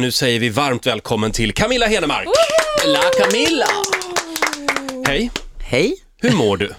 Nu 0.00 0.10
säger 0.10 0.40
vi 0.40 0.48
varmt 0.48 0.86
välkommen 0.86 1.32
till 1.32 1.52
Camilla 1.52 1.86
Henemark. 1.86 2.28
La 2.86 3.02
Camilla! 3.18 3.66
Hej, 5.06 5.30
Hej. 5.58 5.96
hur 6.20 6.32
mår 6.32 6.56
du? 6.56 6.66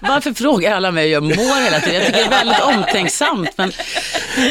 Varför 0.00 0.32
frågar 0.34 0.76
alla 0.76 0.90
mig 0.90 1.04
hur 1.04 1.12
jag 1.12 1.22
mår 1.22 1.64
hela 1.64 1.80
tiden? 1.80 1.94
Jag 1.94 2.06
tycker 2.06 2.18
det 2.18 2.24
är 2.24 2.30
väldigt 2.30 2.60
omtänksamt, 2.60 3.50
men 3.56 3.72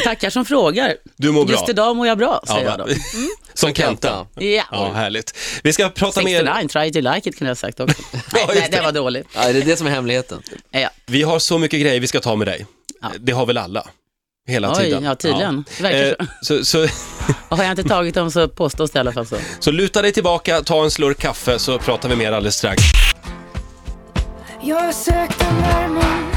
tackar 0.04 0.30
som 0.30 0.44
frågar. 0.44 0.96
Du 1.16 1.32
mår 1.32 1.44
bra. 1.44 1.52
Just 1.52 1.68
idag 1.68 1.96
mår 1.96 2.06
jag 2.06 2.18
bra, 2.18 2.42
säger 2.46 2.64
jag 2.64 2.78
då. 2.78 2.86
Som 3.54 3.74
Kenta. 3.74 4.26
Ja. 4.34 4.64
Ja, 4.70 4.92
härligt. 4.94 5.36
Vi 5.62 5.72
ska 5.72 5.88
prata 5.88 6.22
mer... 6.22 6.38
69, 6.38 6.68
try 6.68 6.92
to 6.92 7.14
like 7.14 7.30
it 7.30 7.38
kunde 7.38 7.48
jag 7.48 7.50
ha 7.50 7.54
sagt 7.54 7.80
också. 7.80 8.02
Nej, 8.32 8.46
just 8.48 8.60
nej, 8.60 8.68
det 8.70 8.82
var 8.82 8.92
dåligt. 8.92 9.26
Ja, 9.34 9.52
det 9.52 9.58
är 9.58 9.64
det 9.64 9.76
som 9.76 9.86
är 9.86 9.90
hemligheten. 9.90 10.42
Ja. 10.70 10.88
Vi 11.06 11.22
har 11.22 11.38
så 11.38 11.58
mycket 11.58 11.80
grejer 11.80 12.00
vi 12.00 12.06
ska 12.06 12.20
ta 12.20 12.36
med 12.36 12.48
dig. 12.48 12.66
Ja. 13.02 13.08
Det 13.18 13.32
har 13.32 13.46
väl 13.46 13.58
alla? 13.58 13.86
Hela 14.46 14.70
Oj, 14.70 14.76
tiden. 14.76 15.02
ja, 15.04 15.14
tydligen. 15.14 15.64
Verkar 15.80 16.16
Eh, 16.20 16.26
så, 16.42 16.64
så, 16.64 16.78
har 17.48 17.62
jag 17.64 17.70
inte 17.72 17.82
tagit 17.82 18.14
dem 18.14 18.30
så 18.30 18.48
påstås 18.48 18.90
det 18.90 18.96
i 18.96 19.00
alla 19.00 19.12
fall 19.12 19.26
så. 19.26 19.36
så 19.60 19.70
luta 19.70 20.02
dig 20.02 20.12
tillbaka, 20.12 20.60
ta 20.60 20.84
en 20.84 20.90
slurk 20.90 21.18
kaffe 21.18 21.58
så 21.58 21.78
pratar 21.78 22.08
vi 22.08 22.16
mer 22.16 22.32
alldeles 22.32 22.54
strax. 22.56 22.82
Jag 24.62 24.76
har 24.80 24.92
sökt 24.92 25.38
den 25.38 25.56
värmen 25.62 26.30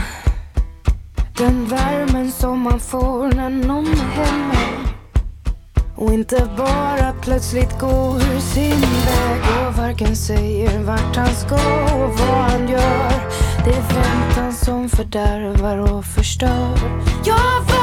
Den 1.37 1.65
värmen 1.67 2.31
som 2.31 2.59
man 2.59 2.79
får 2.79 3.31
när 3.31 3.49
någon 3.49 3.87
är 3.87 4.23
hemma 4.25 4.55
Och 5.95 6.13
inte 6.13 6.47
bara 6.57 7.13
plötsligt 7.21 7.79
går 7.79 8.39
sin 8.53 8.81
väg 8.81 9.67
Och 9.67 9.73
varken 9.73 10.15
säger 10.15 10.79
vart 10.79 11.15
han 11.15 11.35
ska 11.35 11.55
och 11.95 12.19
vad 12.19 12.37
han 12.51 12.69
gör 12.69 13.29
Det 13.65 13.71
är 13.71 13.93
väntan 13.93 14.53
som 14.53 14.89
fördärvar 14.89 15.77
och 15.77 16.05
förstör 16.05 16.77
Jag 17.25 17.76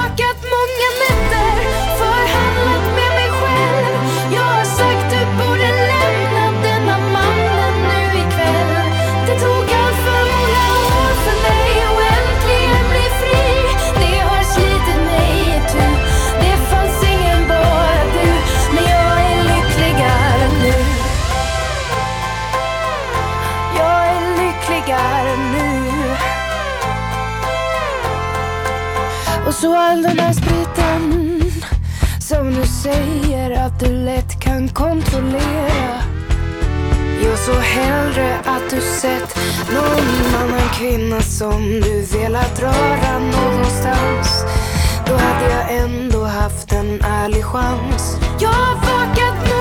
lätt 34.25 34.41
kan 34.41 34.69
kontrollera 34.69 36.15
jag 37.25 37.39
så 37.39 37.53
hellre 37.53 38.39
att 38.45 38.71
du 38.71 38.80
sett 38.80 39.39
någon 39.75 40.35
annan 40.43 40.69
kvinna 40.79 41.21
som 41.21 41.80
du 41.80 42.03
velat 42.19 42.61
röra 42.63 43.19
någonstans. 43.19 44.45
Då 45.07 45.13
hade 45.13 45.51
jag 45.51 45.79
ändå 45.79 46.25
haft 46.25 46.73
en 46.73 47.01
ärlig 47.02 47.45
chans. 47.45 48.17
Jag 48.41 48.49
har 48.49 48.75
vakat 48.75 49.54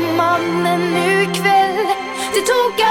mannen 0.00 0.80
nu 0.94 1.22
ikväll. 1.22 1.86
Det 2.34 2.40
tog 2.40 2.87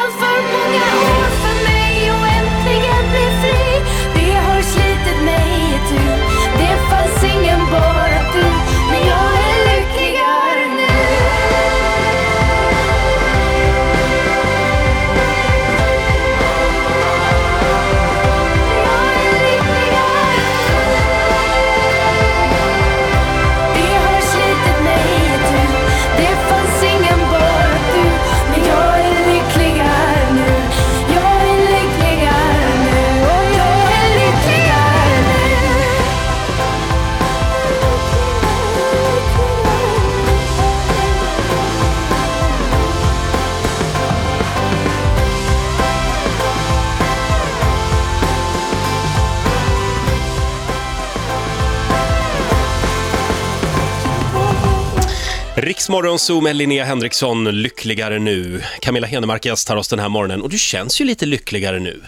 Riksmorgon 55.67 56.19
Zoo 56.19 56.41
med 56.41 56.55
Linnea 56.55 56.83
Henriksson, 56.83 57.61
lyckligare 57.61 58.19
nu. 58.19 58.61
Camilla 58.79 59.07
Henemark 59.07 59.45
gästar 59.45 59.75
oss 59.75 59.87
den 59.87 59.99
här 59.99 60.09
morgonen 60.09 60.41
och 60.41 60.49
du 60.49 60.57
känns 60.57 61.01
ju 61.01 61.05
lite 61.05 61.25
lyckligare 61.25 61.79
nu. 61.79 62.01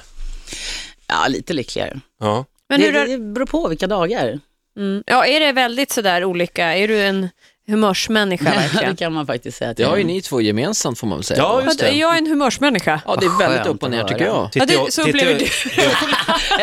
Ja, 1.08 1.28
lite 1.28 1.54
lyckligare. 1.54 2.00
Ja. 2.20 2.46
Men 2.70 2.80
det, 2.80 2.86
hur, 2.86 3.08
det 3.08 3.18
beror 3.18 3.46
på 3.46 3.68
vilka 3.68 3.88
dagar. 3.88 4.40
mm, 4.78 5.04
ja, 5.06 5.26
är 5.26 5.40
det 5.40 5.52
väldigt 5.52 5.92
sådär 5.92 6.24
olika? 6.24 6.76
Är 6.76 6.88
du 6.88 7.02
en 7.02 7.30
humörsmänniska 7.70 8.44
det 8.44 8.58
verkligen? 8.58 8.96
kan 8.96 9.14
man 9.14 9.28
faktiskt 9.28 9.58
säga. 9.58 9.74
Det 9.74 9.84
har 9.84 9.96
ju 9.96 10.02
är. 10.02 10.08
ni 10.08 10.22
två 10.22 10.42
gemensamt 10.42 11.00
får 11.00 11.08
man 11.08 11.18
väl 11.18 11.24
säga. 11.24 11.38
Ja, 11.40 11.64
just 11.64 11.80
det. 11.80 11.88
Är 11.88 11.94
jag 12.00 12.18
en 12.18 12.28
humörsmänniska? 12.28 13.02
Ja, 13.06 13.16
det 13.20 13.26
är 13.26 13.38
väldigt 13.40 13.68
upp 13.68 13.84
och 13.84 13.92
ner 13.92 14.04
tycker 14.04 14.26
jag. 14.26 14.36
Ja, 14.36 14.50
Titta, 14.54 14.66
det- 14.66 14.92
så 14.94 15.02
upplever 15.02 15.40
du. 15.40 15.46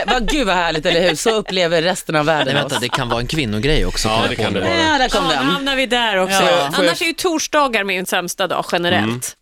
Vad- 0.12 0.30
Gud 0.30 0.46
vad 0.46 0.56
härligt, 0.56 0.86
eller 0.86 1.08
hur? 1.08 1.14
Så 1.14 1.30
upplever 1.30 1.82
resten 1.82 2.16
av 2.16 2.26
världen 2.26 2.54
Nej, 2.54 2.62
vänta, 2.62 2.78
det 2.80 2.88
kan 2.88 3.08
vara 3.08 3.20
en 3.20 3.26
kvinnogrej 3.26 3.86
också. 3.86 4.08
Ja, 4.08 4.24
det 4.28 4.36
kan 4.36 4.52
det 4.52 4.60
vara. 4.60 4.70
Ja, 4.70 4.98
där 4.98 5.08
kom 5.08 5.24
Ja, 5.24 5.30
den. 5.36 5.44
hamnar 5.46 5.76
vi 5.76 5.86
där 5.86 6.16
också. 6.16 6.42
Ja. 6.42 6.70
Annars 6.74 7.02
är 7.02 7.06
ju 7.06 7.12
torsdagar 7.12 7.84
min 7.84 8.06
sämsta 8.06 8.46
dag 8.46 8.64
generellt. 8.72 9.36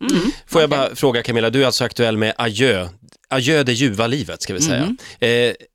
Får 0.47 0.61
jag 0.61 0.69
bara 0.69 0.95
fråga 0.95 1.23
Camilla, 1.23 1.49
du 1.49 1.61
är 1.61 1.65
alltså 1.65 1.83
aktuell 1.83 2.17
med 2.17 2.33
Adjö. 2.37 2.87
Adjö 3.29 3.63
det 3.63 3.73
ljuva 3.73 4.07
livet 4.07 4.41
ska 4.41 4.53
vi 4.53 4.61
säga. 4.61 4.95
Eh, 5.19 5.29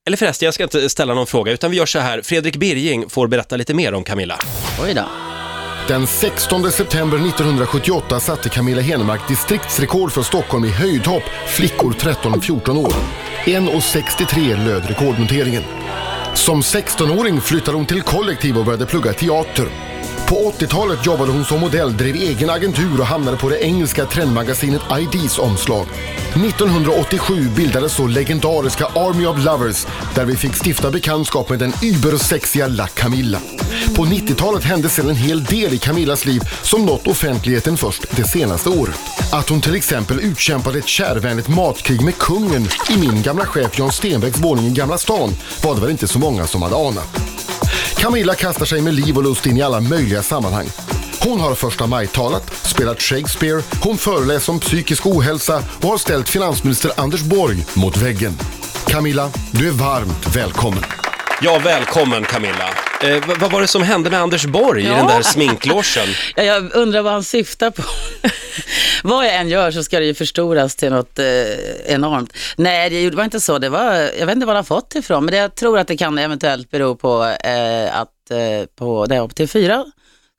eller 0.06 0.16
förresten, 0.16 0.46
jag 0.46 0.54
ska 0.54 0.62
inte 0.62 0.90
ställa 0.90 1.14
någon 1.14 1.26
fråga 1.26 1.52
utan 1.52 1.70
vi 1.70 1.76
gör 1.76 1.86
så 1.86 1.98
här. 1.98 2.22
Fredrik 2.22 2.56
Birging 2.56 3.10
får 3.10 3.26
berätta 3.28 3.56
lite 3.56 3.75
mer 3.75 3.94
om 3.94 4.04
Camilla. 4.04 4.38
Oj 4.82 4.94
då. 4.94 5.02
Den 5.90 6.06
16 6.06 6.72
september 6.72 7.16
1978 7.19 8.20
satte 8.20 8.48
Camilla 8.48 8.81
Henemark 8.81 9.28
distriktsrekord 9.28 10.12
för 10.12 10.22
Stockholm 10.22 10.64
i 10.64 10.69
höjdhopp, 10.69 11.22
flickor 11.46 11.92
13-14 11.92 12.78
år. 12.78 12.94
1,63 13.44 14.64
löd 14.64 14.84
rekordnoteringen. 14.88 15.62
Som 16.34 16.60
16-åring 16.60 17.40
flyttade 17.40 17.76
hon 17.76 17.87
till 17.87 18.02
kollektiv 18.02 18.58
och 18.58 18.64
började 18.64 18.87
plugga 18.87 19.12
teater. 19.12 19.89
På 20.31 20.37
80-talet 20.37 21.06
jobbade 21.06 21.32
hon 21.32 21.44
som 21.44 21.61
modell, 21.61 21.97
drev 21.97 22.15
egen 22.15 22.50
agentur 22.50 23.00
och 23.00 23.06
hamnade 23.06 23.37
på 23.37 23.49
det 23.49 23.65
engelska 23.65 24.06
trendmagasinet 24.06 24.82
IDs 25.00 25.38
omslag. 25.38 25.87
1987 26.29 27.49
bildades 27.56 27.93
så 27.93 28.06
legendariska 28.06 28.87
Army 28.87 29.27
of 29.27 29.44
Lovers 29.44 29.87
där 30.15 30.25
vi 30.25 30.37
fick 30.37 30.67
stifta 30.67 30.91
bekantskap 30.91 31.49
med 31.49 31.59
den 31.59 31.73
übersexiga 31.82 32.67
La 32.67 32.87
Camilla. 32.87 33.41
På 33.97 34.05
90-talet 34.05 34.65
hände 34.65 34.88
sedan 34.88 35.09
en 35.09 35.17
hel 35.17 35.44
del 35.44 35.75
i 35.75 35.79
Camillas 35.79 36.27
liv 36.27 36.41
som 36.62 36.87
nått 36.87 37.06
offentligheten 37.06 37.77
först 37.77 38.17
det 38.17 38.25
senaste 38.25 38.69
året. 38.69 39.00
Att 39.32 39.49
hon 39.49 39.61
till 39.61 39.75
exempel 39.75 40.21
utkämpade 40.21 40.79
ett 40.79 40.88
kärvänligt 40.88 41.49
matkrig 41.49 42.03
med 42.03 42.19
kungen 42.19 42.69
i 42.91 42.99
min 42.99 43.23
gamla 43.23 43.47
chef 43.47 43.79
Jan 43.79 43.93
Stenbecks 43.93 44.38
våning 44.38 44.67
i 44.67 44.71
Gamla 44.71 44.99
stan 44.99 45.31
var 45.62 45.75
det 45.75 45.81
väl 45.81 45.91
inte 45.91 46.09
så 46.09 46.19
många 46.19 46.47
som 46.47 46.62
hade 46.62 46.77
anat. 46.77 47.39
Camilla 47.94 48.34
kastar 48.34 48.67
sig 48.67 48.82
med 48.82 48.94
liv 48.94 49.17
och 49.17 49.22
lust 49.22 49.46
in 49.46 49.56
i 49.56 49.62
alla 49.62 49.81
möjliga 49.81 50.22
sammanhang. 50.22 50.69
Hon 51.25 51.40
har 51.40 51.55
första 51.55 51.87
maj-talat, 51.87 52.67
spelat 52.67 53.02
Shakespeare, 53.02 53.62
hon 53.82 53.99
föreläser 53.99 54.52
om 54.52 54.61
psykisk 54.61 55.06
ohälsa 55.06 55.62
och 55.82 55.88
har 55.88 55.99
ställt 55.99 56.28
finansminister 56.28 56.93
Anders 56.96 57.22
Borg 57.22 57.67
mot 57.75 57.96
väggen. 57.96 58.38
Camilla, 58.87 59.31
du 59.50 59.69
är 59.69 59.72
varmt 59.72 60.37
välkommen. 60.37 60.84
Ja, 61.43 61.61
välkommen 61.64 62.25
Camilla. 62.25 62.89
Eh, 63.05 63.25
vad, 63.41 63.52
var 63.52 63.61
det 63.61 63.67
som 63.67 63.82
hände 63.82 64.11
med 64.11 64.20
Anders 64.20 64.44
Borg 64.47 64.82
i 64.82 64.87
Ja. 64.87 64.94
den 64.97 65.06
där 65.06 65.23
sminklogen? 65.23 66.06
Ja, 66.37 66.43
jag 66.43 66.75
undrar 66.75 67.02
vad 67.02 67.12
han 67.12 67.25
syftar 67.25 67.70
på. 67.70 67.82
vad 69.02 69.26
jag 69.26 69.35
än 69.35 69.49
gör 69.49 69.70
så 69.70 69.82
ska 69.85 69.99
det 69.99 70.05
ju 70.06 70.14
förstoras 70.14 70.76
till 70.76 70.91
något 70.91 71.19
eh, 71.19 71.25
enormt. 71.87 72.32
Nej, 72.56 72.91
det 72.91 73.11
var 73.17 73.25
inte 73.25 73.41
så. 73.41 73.58
Det 73.58 73.69
var, 73.69 73.94
jag 74.19 74.26
vet 74.26 74.35
inte 74.35 74.47
var 74.47 74.55
han 74.55 74.64
fått 74.64 74.91
det 74.91 74.99
ifrån, 74.99 75.25
men 75.25 75.32
det, 75.32 75.38
jag 75.38 75.55
tror 75.55 75.79
att 75.79 75.88
det 75.88 75.97
kan 75.97 76.19
eventuellt 76.19 76.70
bero 76.70 76.97
på 76.97 77.25
eh, 77.44 78.00
att 78.00 78.31
eh, 78.31 78.67
på, 78.79 79.06
jag 79.11 79.20
var 79.20 79.29
på 79.29 79.35
TV4 79.35 79.85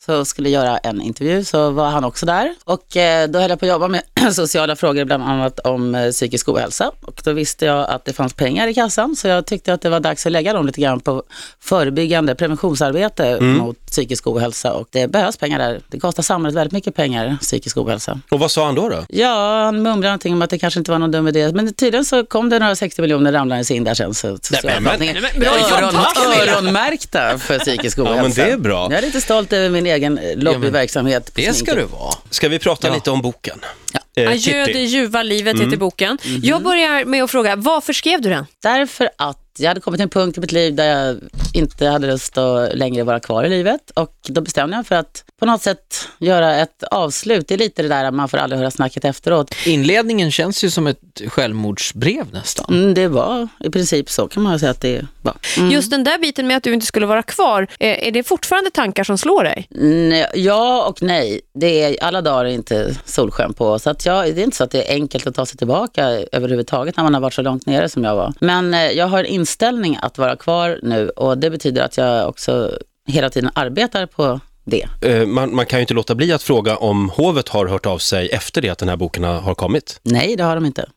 så 0.06 0.26
skulle 0.26 0.50
göra 0.50 0.78
en 0.78 1.02
intervju 1.02 1.44
så 1.44 1.70
var 1.72 1.90
han 1.90 2.04
också 2.04 2.26
där 2.26 2.56
och 2.64 2.98
eh, 2.98 3.28
då 3.30 3.40
höll 3.40 3.50
jag 3.50 3.60
på 3.60 3.66
att 3.66 3.70
jobba 3.72 3.88
med 3.88 4.02
sociala 4.34 4.76
frågor 4.76 5.06
bland 5.06 5.24
annat 5.24 5.60
om 5.60 5.96
eh, 5.96 6.12
psykisk 6.12 6.50
ohälsa 6.50 6.92
och 7.02 7.22
då 7.26 7.34
visste 7.34 7.66
jag 7.66 7.90
att 7.90 8.06
det 8.06 8.14
fanns 8.14 8.34
pengar 8.34 8.68
i 8.68 8.74
kassan 8.74 9.16
så 9.16 9.28
jag 9.28 9.46
tyckte 9.46 9.74
att 9.74 9.82
det 9.82 9.90
var 9.90 10.00
dags 10.00 10.26
att 10.26 10.32
lägga 10.32 10.54
dem 10.54 10.66
lite 10.66 10.82
grann 10.82 11.00
på 11.00 11.24
förebyggande 11.60 12.36
preventionsarbete 12.36 13.40
mot 13.42 13.86
psykisk 13.86 14.28
ohälsa 14.28 14.74
och 14.74 14.88
det 14.92 15.08
behövs 15.08 15.38
pengar 15.38 15.60
där. 15.60 15.82
Det 15.88 16.00
kostar 16.00 16.24
samhället 16.24 16.56
väldigt 16.58 16.74
mycket 16.74 16.96
pengar, 16.96 17.38
psykisk 17.42 17.78
ohälsa. 17.78 18.20
Och 18.32 18.40
vad 18.40 18.52
sa 18.52 18.66
han 18.66 18.76
då? 18.76 18.90
då? 18.90 19.06
Ja, 19.10 19.64
han 19.66 19.76
mumlade 19.76 20.02
någonting 20.08 20.34
om 20.34 20.42
att 20.42 20.50
det 20.50 20.60
kanske 20.60 20.80
inte 20.80 20.92
var 20.92 21.00
någon 21.00 21.12
dum 21.12 21.28
idé, 21.28 21.52
men 21.54 21.74
tydligen 21.74 22.06
så 22.06 22.26
kom 22.26 22.50
det 22.50 22.60
några 22.60 22.76
60 22.76 23.02
miljoner 23.02 23.32
ramlandes 23.32 23.72
in 23.72 23.84
där 23.84 23.94
sen. 23.94 24.14
Så, 24.14 24.38
så 24.42 24.56
men- 24.64 24.84
men- 24.84 25.00
men 25.00 25.40
bra 25.40 25.60
jobbat, 25.60 25.82
Öron, 25.82 25.96
öronmärkta 26.50 27.38
för 27.38 27.60
psykisk 27.60 27.98
men 27.98 28.08
ohälsa. 28.08 28.46
det 28.46 28.52
är 28.52 28.58
bra. 28.58 28.88
Jag 28.90 28.98
är 28.98 29.02
lite 29.02 29.22
stolt 29.22 29.54
över 29.54 29.70
min 29.70 29.86
egen 29.92 30.18
eh, 30.18 30.38
lobbyverksamhet. 30.38 31.26
på 31.26 31.32
Det 31.36 31.44
ska 31.44 31.54
sminket. 31.54 31.76
du 31.76 31.84
vara. 31.84 32.14
Ska 32.30 32.50
vi 32.50 32.60
prata 32.60 32.88
Ja. 32.88 32.94
lite 32.94 33.12
om 33.12 33.22
boken? 33.22 33.60
Ja. 33.94 34.00
Eh, 34.16 34.30
Adjö 34.30 34.66
det 34.66 34.80
ljuva 34.80 35.24
livet 35.24 35.54
Mm. 35.56 35.66
heter 35.66 35.78
boken. 35.78 36.18
Mhm. 36.26 36.40
Jag 36.44 36.64
börjar 36.64 37.06
med 37.06 37.24
att 37.24 37.32
fråga, 37.32 37.56
varför 37.56 37.94
skrev 37.94 38.22
du 38.22 38.30
den? 38.30 38.46
Därför 38.64 39.10
att 39.18 39.41
jag 39.60 39.68
hade 39.68 39.82
kommit 39.82 39.98
till 39.98 40.04
en 40.04 40.10
punkt 40.10 40.38
i 40.38 40.42
mitt 40.42 40.52
liv 40.52 40.76
där 40.76 40.86
jag 40.86 41.20
inte 41.54 41.88
hade 41.88 42.08
lust 42.08 42.38
att 42.38 42.76
längre 42.76 43.04
vara 43.04 43.20
kvar 43.20 43.44
i 43.44 43.50
livet 43.50 43.92
och 43.96 44.16
då 44.28 44.42
bestämde 44.42 44.76
jag 44.76 44.80
mig 44.80 44.86
för 44.86 44.96
att 44.96 45.24
på 45.40 45.46
något 45.46 45.62
sätt 45.62 46.08
göra 46.20 46.56
ett 46.56 46.84
avslut. 46.84 47.48
Det 47.48 47.54
är 47.54 47.58
lite 47.58 47.82
det 47.82 47.88
där 47.88 48.06
att 48.06 48.14
man 48.14 48.30
får 48.30 48.38
aldrig 48.38 48.60
höra 48.60 48.72
snacket 48.72 49.06
efteråt. 49.06 49.56
Inledningen 49.66 50.32
känns 50.32 50.64
ju 50.64 50.70
som 50.70 50.88
ett 50.88 51.22
självmordsbrev 51.28 52.34
nästan. 52.34 52.66
Mm, 52.70 52.94
det 52.94 53.08
var 53.08 53.48
i 53.60 53.70
princip 53.70 54.10
så 54.10 54.28
kan 54.28 54.44
man 54.44 54.60
säga 54.60 54.72
att 54.72 54.82
det 54.82 55.06
var. 55.22 55.36
Mm. 55.58 55.72
Just 55.72 55.92
den 55.92 56.04
där 56.04 56.18
biten 56.18 56.48
med 56.48 56.58
att 56.58 56.64
du 56.64 56.74
inte 56.74 56.86
skulle 56.86 57.06
vara 57.06 57.24
kvar, 57.24 57.68
eh, 57.80 58.08
är 58.08 58.12
det 58.12 58.24
fortfarande 58.24 58.72
tankar 58.72 59.04
som 59.04 59.18
slår 59.18 59.44
dig? 59.44 59.68
Nej, 59.70 60.28
Ja 60.34 60.86
och 60.88 61.02
nej. 61.02 61.42
Det 61.54 61.84
är, 61.84 62.04
alla 62.04 62.22
dagar 62.22 62.46
är 62.46 62.50
inte 62.50 62.96
solsken 63.06 63.54
på. 63.54 63.80
Så 63.80 63.90
att 63.90 64.06
jag, 64.06 64.36
det 64.36 64.42
är 64.42 64.44
inte 64.44 64.58
så 64.58 64.64
att 64.64 64.72
det 64.72 64.92
är 64.92 64.94
enkelt 64.94 65.28
att 65.28 65.36
ta 65.36 65.46
sig 65.46 65.58
tillbaka 65.58 66.06
överhuvudtaget 66.32 66.98
när 66.98 67.04
man 67.04 67.14
har 67.14 67.22
varit 67.22 67.34
så 67.34 67.42
långt 67.42 67.66
nere 67.66 67.90
som 67.90 68.04
jag 68.04 68.16
var. 68.16 68.34
Men 68.40 68.74
eh, 68.74 68.92
jag 68.92 69.08
har 69.08 69.20
en 69.20 69.26
inställning 69.42 69.98
att 70.02 70.18
vara 70.18 70.36
kvar 70.36 70.80
nu 70.84 71.10
och 71.10 71.38
det 71.38 71.50
betyder 71.50 71.82
att 71.84 71.98
jag 71.98 72.30
också 72.30 72.78
hela 73.08 73.30
tiden 73.30 73.52
arbetar 73.56 74.06
på 74.06 74.40
det. 74.64 74.88
Eh, 75.02 75.28
man, 75.28 75.56
man 75.56 75.66
kan 75.66 75.80
ju 75.80 75.82
inte 75.82 75.94
låta 75.94 76.16
bli 76.16 76.34
att 76.34 76.44
fråga 76.44 76.78
om 76.78 77.10
hovet 77.10 77.50
har 77.50 77.66
hört 77.68 77.86
av 77.86 77.98
sig 77.98 78.30
efter 78.30 78.62
det 78.62 78.70
att 78.70 78.78
den 78.78 78.90
här 78.90 78.98
boken 78.98 79.24
har 79.24 79.40
har 79.42 79.56
kommit. 79.56 80.00
Nej, 80.04 80.36
det 80.36 80.44
har 80.44 80.56
de 80.56 80.66
inte. 80.66 80.90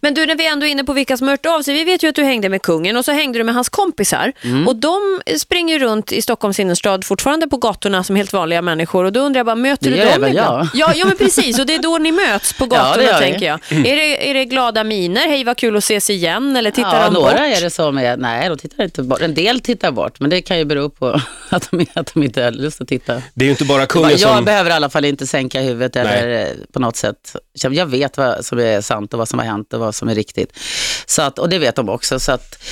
Men 0.00 0.14
du, 0.14 0.26
när 0.26 0.36
vi 0.36 0.46
ändå 0.46 0.66
är 0.66 0.70
inne 0.70 0.84
på 0.84 0.92
vilka 0.92 1.16
som 1.16 1.28
har 1.28 1.32
hört 1.32 1.46
av 1.46 1.62
sig, 1.62 1.74
vi 1.74 1.84
vet 1.84 2.02
ju 2.02 2.08
att 2.08 2.14
du 2.14 2.22
hängde 2.24 2.48
med 2.48 2.62
kungen 2.62 2.96
och 2.96 3.04
så 3.04 3.12
hängde 3.12 3.38
du 3.38 3.44
med 3.44 3.54
hans 3.54 3.68
kompisar. 3.68 4.32
Mm. 4.42 4.68
Och 4.68 4.76
de 4.76 5.20
springer 5.38 5.78
runt 5.78 6.12
i 6.12 6.22
Stockholms 6.22 6.60
innerstad 6.60 7.04
fortfarande 7.04 7.48
på 7.48 7.56
gatorna 7.56 8.04
som 8.04 8.16
helt 8.16 8.32
vanliga 8.32 8.62
människor. 8.62 9.04
Och 9.04 9.12
då 9.12 9.20
undrar 9.20 9.38
jag 9.38 9.46
bara, 9.46 9.54
möter 9.56 9.90
Det 9.90 9.96
du 9.96 10.04
dem 10.04 10.14
ibland? 10.28 10.34
jag. 10.34 10.68
Ja, 10.74 10.92
ja, 10.94 11.06
men 11.06 11.16
precis. 11.16 11.58
Och 11.58 11.66
det 11.66 11.74
är 11.74 11.82
då 11.82 11.98
ni 11.98 12.12
möts 12.12 12.52
på 12.52 12.64
Ja, 12.70 12.76
gatorna, 12.76 13.12
vi. 13.12 13.30
tänker 13.30 13.46
jag. 13.46 13.60
Är, 13.70 13.96
det, 13.96 14.30
är 14.30 14.34
det 14.34 14.44
glada 14.44 14.84
miner? 14.84 15.20
Hej, 15.28 15.44
vad 15.44 15.56
kul 15.56 15.76
att 15.76 15.84
ses 15.84 16.10
igen? 16.10 16.56
Eller 16.56 16.70
tittar 16.70 16.96
ja, 16.96 17.04
de 17.04 17.14
några 17.14 17.30
bort? 17.32 17.40
är 17.40 17.60
det 17.60 17.70
som 17.70 17.98
är, 17.98 18.16
nej, 18.16 18.48
de 18.48 18.58
tittar 18.58 18.84
inte 18.84 19.02
bort. 19.02 19.20
En 19.20 19.34
del 19.34 19.60
tittar 19.60 19.90
bort, 19.92 20.20
men 20.20 20.30
det 20.30 20.42
kan 20.42 20.58
ju 20.58 20.64
bero 20.64 20.90
på 20.90 21.20
att 21.48 21.70
de, 21.70 21.86
att 21.94 22.14
de 22.14 22.22
inte 22.22 22.42
har 22.42 22.50
lust 22.50 22.80
att 22.80 22.88
titta. 22.88 23.22
Det 23.34 23.44
är 23.44 23.46
ju 23.46 23.50
inte 23.50 23.64
bara 23.64 23.86
kungen 23.86 24.10
Jag 24.10 24.20
som... 24.20 24.44
behöver 24.44 24.70
i 24.70 24.72
alla 24.72 24.90
fall 24.90 25.04
inte 25.04 25.26
sänka 25.26 25.60
huvudet 25.60 25.96
eller 25.96 26.40
eh, 26.40 26.46
på 26.72 26.78
något 26.80 26.96
sätt. 26.96 27.36
Jag 27.70 27.86
vet 27.86 28.16
vad 28.16 28.44
som 28.44 28.58
är 28.58 28.80
sant 28.80 29.12
och 29.12 29.18
vad 29.18 29.28
som 29.28 29.38
har 29.38 29.46
hänt 29.46 29.69
och 29.72 29.80
vad 29.80 29.94
som 29.94 30.08
är 30.08 30.14
riktigt. 30.14 30.58
Så 31.06 31.22
att, 31.22 31.38
och 31.38 31.48
det 31.48 31.58
vet 31.58 31.76
de 31.76 31.88
också. 31.88 32.20
Så 32.20 32.32
att 32.32 32.62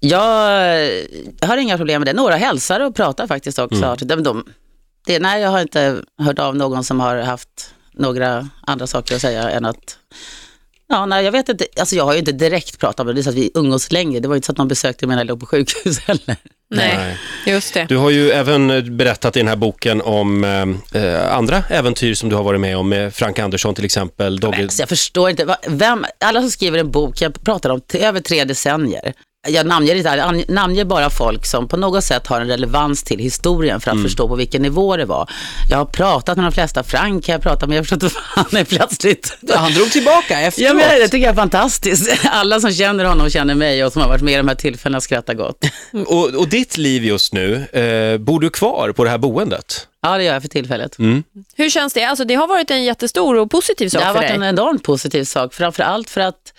jag 0.00 0.18
har 1.42 1.56
inga 1.56 1.76
problem 1.76 2.00
med 2.00 2.06
det. 2.06 2.12
Några 2.12 2.36
hälsar 2.36 2.80
och 2.80 2.94
pratar 2.94 3.26
faktiskt 3.26 3.58
också. 3.58 3.84
Mm. 3.84 3.96
De, 4.00 4.22
de, 4.22 4.44
det, 5.06 5.18
nej, 5.18 5.42
jag 5.42 5.50
har 5.50 5.60
inte 5.60 6.02
hört 6.18 6.38
av 6.38 6.56
någon 6.56 6.84
som 6.84 7.00
har 7.00 7.16
haft 7.16 7.74
några 7.92 8.48
andra 8.60 8.86
saker 8.86 9.14
att 9.14 9.20
säga 9.20 9.50
än 9.50 9.64
att 9.64 9.98
Ja, 10.88 11.06
nej, 11.06 11.24
jag 11.24 11.32
vet 11.32 11.48
inte. 11.48 11.66
Alltså, 11.80 11.96
jag 11.96 12.04
har 12.04 12.12
ju 12.12 12.18
inte 12.18 12.32
direkt 12.32 12.78
pratat 12.78 13.06
med 13.06 13.14
det, 13.14 13.22
så 13.22 13.30
att 13.30 13.36
vi 13.36 13.50
umgås 13.54 13.92
längre. 13.92 14.20
Det 14.20 14.28
var 14.28 14.36
inte 14.36 14.46
så 14.46 14.52
att 14.52 14.58
någon 14.58 14.68
besökte 14.68 15.06
mig 15.06 15.16
när 15.16 15.20
jag 15.20 15.28
låg 15.28 15.40
på 15.40 15.46
sjukhus 15.46 15.98
heller. 16.06 16.36
Nej, 16.70 16.96
Nej. 16.96 17.16
just 17.46 17.74
det. 17.74 17.86
Du 17.88 17.96
har 17.96 18.10
ju 18.10 18.30
även 18.30 18.96
berättat 18.96 19.36
i 19.36 19.40
den 19.40 19.48
här 19.48 19.56
boken 19.56 20.02
om 20.02 20.44
eh, 20.44 21.36
andra 21.36 21.62
äventyr 21.70 22.14
som 22.14 22.28
du 22.28 22.36
har 22.36 22.42
varit 22.42 22.60
med 22.60 22.76
om, 22.76 22.88
med 22.88 23.14
Frank 23.14 23.38
Andersson 23.38 23.74
till 23.74 23.84
exempel. 23.84 24.40
Dogge... 24.40 24.58
Men, 24.58 24.70
så 24.70 24.82
jag 24.82 24.88
förstår 24.88 25.30
inte, 25.30 25.56
vem, 25.66 26.04
alla 26.20 26.40
som 26.40 26.50
skriver 26.50 26.78
en 26.78 26.90
bok, 26.90 27.20
jag 27.20 27.44
pratar 27.44 27.70
om 27.70 27.80
över 27.94 28.20
tre 28.20 28.44
decennier. 28.44 29.12
Jag 29.46 29.66
namnger, 29.66 29.94
inte, 29.94 30.52
namnger 30.52 30.84
bara 30.84 31.10
folk 31.10 31.46
som 31.46 31.68
på 31.68 31.76
något 31.76 32.04
sätt 32.04 32.26
har 32.26 32.40
en 32.40 32.48
relevans 32.48 33.02
till 33.02 33.18
historien 33.18 33.80
för 33.80 33.90
att 33.90 34.02
förstå 34.02 34.28
på 34.28 34.34
vilken 34.34 34.62
nivå 34.62 34.96
det 34.96 35.04
var. 35.04 35.30
Jag 35.70 35.78
har 35.78 35.84
pratat 35.84 36.36
med 36.36 36.46
de 36.46 36.52
flesta, 36.52 36.82
Frank 36.82 37.26
har 37.26 37.34
jag 37.34 37.42
pratat 37.42 37.68
med, 37.68 37.78
jag 37.78 37.86
förstår 37.86 38.06
inte 38.06 38.20
vad 38.36 38.46
han 38.46 38.60
är 38.60 38.64
plötsligt. 38.64 39.38
Ja, 39.40 39.56
han 39.56 39.72
drog 39.72 39.90
tillbaka 39.92 40.40
efteråt. 40.40 40.68
Ja, 40.68 40.74
men 40.74 41.00
det 41.00 41.08
tycker 41.08 41.26
jag 41.26 41.32
är 41.32 41.36
fantastiskt. 41.36 42.24
Alla 42.30 42.60
som 42.60 42.72
känner 42.72 43.04
honom 43.04 43.30
känner 43.30 43.54
mig 43.54 43.84
och 43.84 43.92
som 43.92 44.02
har 44.02 44.08
varit 44.08 44.22
med 44.22 44.34
i 44.34 44.36
de 44.36 44.48
här 44.48 44.54
tillfällena 44.54 45.00
skrattar 45.00 45.34
gott. 45.34 45.64
Och, 46.06 46.34
och 46.34 46.48
ditt 46.48 46.76
liv 46.76 47.04
just 47.04 47.32
nu, 47.32 47.66
eh, 47.72 48.18
bor 48.18 48.40
du 48.40 48.50
kvar 48.50 48.92
på 48.92 49.04
det 49.04 49.10
här 49.10 49.18
boendet? 49.18 49.87
Ja, 50.02 50.16
det 50.18 50.24
gör 50.24 50.32
jag 50.32 50.42
för 50.42 50.48
tillfället. 50.48 50.96
Hur 51.56 51.70
känns 51.70 51.92
det? 51.92 52.04
Alltså, 52.04 52.24
det 52.24 52.34
har 52.34 52.46
varit 52.48 52.70
en 52.70 52.84
jättestor 52.84 53.36
och 53.38 53.50
positiv 53.50 53.88
sak 53.88 54.00
Det 54.00 54.06
har 54.06 54.12
för 54.12 54.18
varit 54.20 54.28
dig. 54.28 54.36
en 54.36 54.42
enormt 54.42 54.82
positiv 54.82 55.24
sak, 55.24 55.54
framför 55.54 55.82
allt 55.82 56.10
för 56.10 56.20
att 56.20 56.52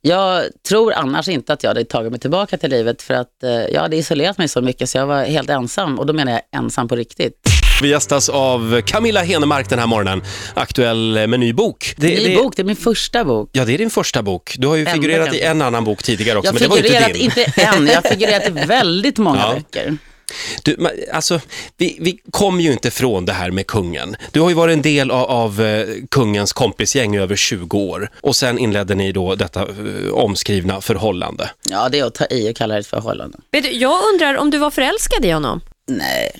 jag 0.00 0.44
tror 0.68 0.92
annars 0.92 1.28
inte 1.28 1.52
att 1.52 1.62
jag 1.62 1.70
hade 1.70 1.84
tagit 1.84 2.10
mig 2.10 2.20
tillbaka 2.20 2.56
till 2.58 2.70
livet 2.70 3.02
för 3.02 3.14
att 3.14 3.42
eh, 3.42 3.50
jag 3.50 3.80
hade 3.80 3.96
isolerat 3.96 4.38
mig 4.38 4.48
så 4.48 4.60
mycket 4.60 4.88
så 4.90 4.98
jag 4.98 5.06
var 5.06 5.24
helt 5.24 5.50
ensam 5.50 5.98
och 5.98 6.06
då 6.06 6.12
menar 6.12 6.32
jag 6.32 6.40
ensam 6.62 6.88
på 6.88 6.96
riktigt. 6.96 7.34
Vi 7.82 7.88
gästas 7.88 8.28
av 8.28 8.80
Camilla 8.80 9.20
Henemark 9.22 9.68
den 9.68 9.78
här 9.78 9.86
morgonen, 9.86 10.22
aktuell 10.54 11.26
med 11.28 11.40
ny 11.40 11.52
bok. 11.52 11.94
Det, 11.96 12.06
Ny 12.06 12.28
det, 12.28 12.36
bok, 12.36 12.56
det 12.56 12.62
är 12.62 12.64
min 12.64 12.76
första 12.76 13.24
bok. 13.24 13.50
Ja, 13.52 13.64
det 13.64 13.74
är 13.74 13.78
din 13.78 13.90
första 13.90 14.22
bok. 14.22 14.54
Du 14.58 14.66
har 14.66 14.76
ju 14.76 14.86
figurerat 14.86 15.26
i 15.26 15.30
kanske. 15.30 15.46
en 15.48 15.62
annan 15.62 15.84
bok 15.84 16.02
tidigare 16.02 16.38
också, 16.38 16.48
Jag 16.48 16.54
men 16.54 16.62
det 16.62 16.68
var 16.68 16.76
inte 16.76 17.12
din. 17.12 17.22
inte 17.22 17.44
än, 17.44 17.86
jag 17.86 17.94
har 18.02 18.10
figurerat 18.10 18.46
i 18.48 18.50
väldigt 18.66 19.18
många 19.18 19.38
Ja. 19.40 19.54
böcker. 19.54 19.96
Du, 20.62 20.76
alltså, 21.12 21.40
vi, 21.76 21.98
vi 22.00 22.18
kom 22.30 22.60
ju 22.60 22.72
inte 22.72 22.90
från 22.90 23.24
det 23.24 23.32
här 23.32 23.50
med 23.50 23.66
kungen. 23.66 24.16
Du 24.30 24.40
har 24.40 24.48
ju 24.48 24.54
varit 24.54 24.72
en 24.72 24.82
del 24.82 25.10
av, 25.10 25.30
av 25.30 25.62
eh, 25.62 25.86
kungens 26.10 26.52
kompisgäng 26.52 27.16
i 27.16 27.18
över 27.18 27.36
20 27.36 27.78
år 27.78 28.10
och 28.20 28.36
sen 28.36 28.58
inledde 28.58 28.94
ni 28.94 29.12
då 29.12 29.34
detta 29.34 29.60
eh, 29.60 30.12
omskrivna 30.12 30.80
förhållande. 30.80 31.50
Ja, 31.70 31.88
det 31.88 31.98
är 31.98 32.04
att 32.04 32.14
ta 32.14 32.26
i 32.26 32.52
och 32.52 32.56
kalla 32.56 32.74
det 32.74 32.80
ett 32.80 32.86
förhållande. 32.86 33.38
Jag 33.72 34.00
undrar 34.12 34.36
om 34.36 34.50
du 34.50 34.58
var 34.58 34.70
förälskad 34.70 35.24
i 35.24 35.30
honom? 35.30 35.60
Nej. 35.88 36.32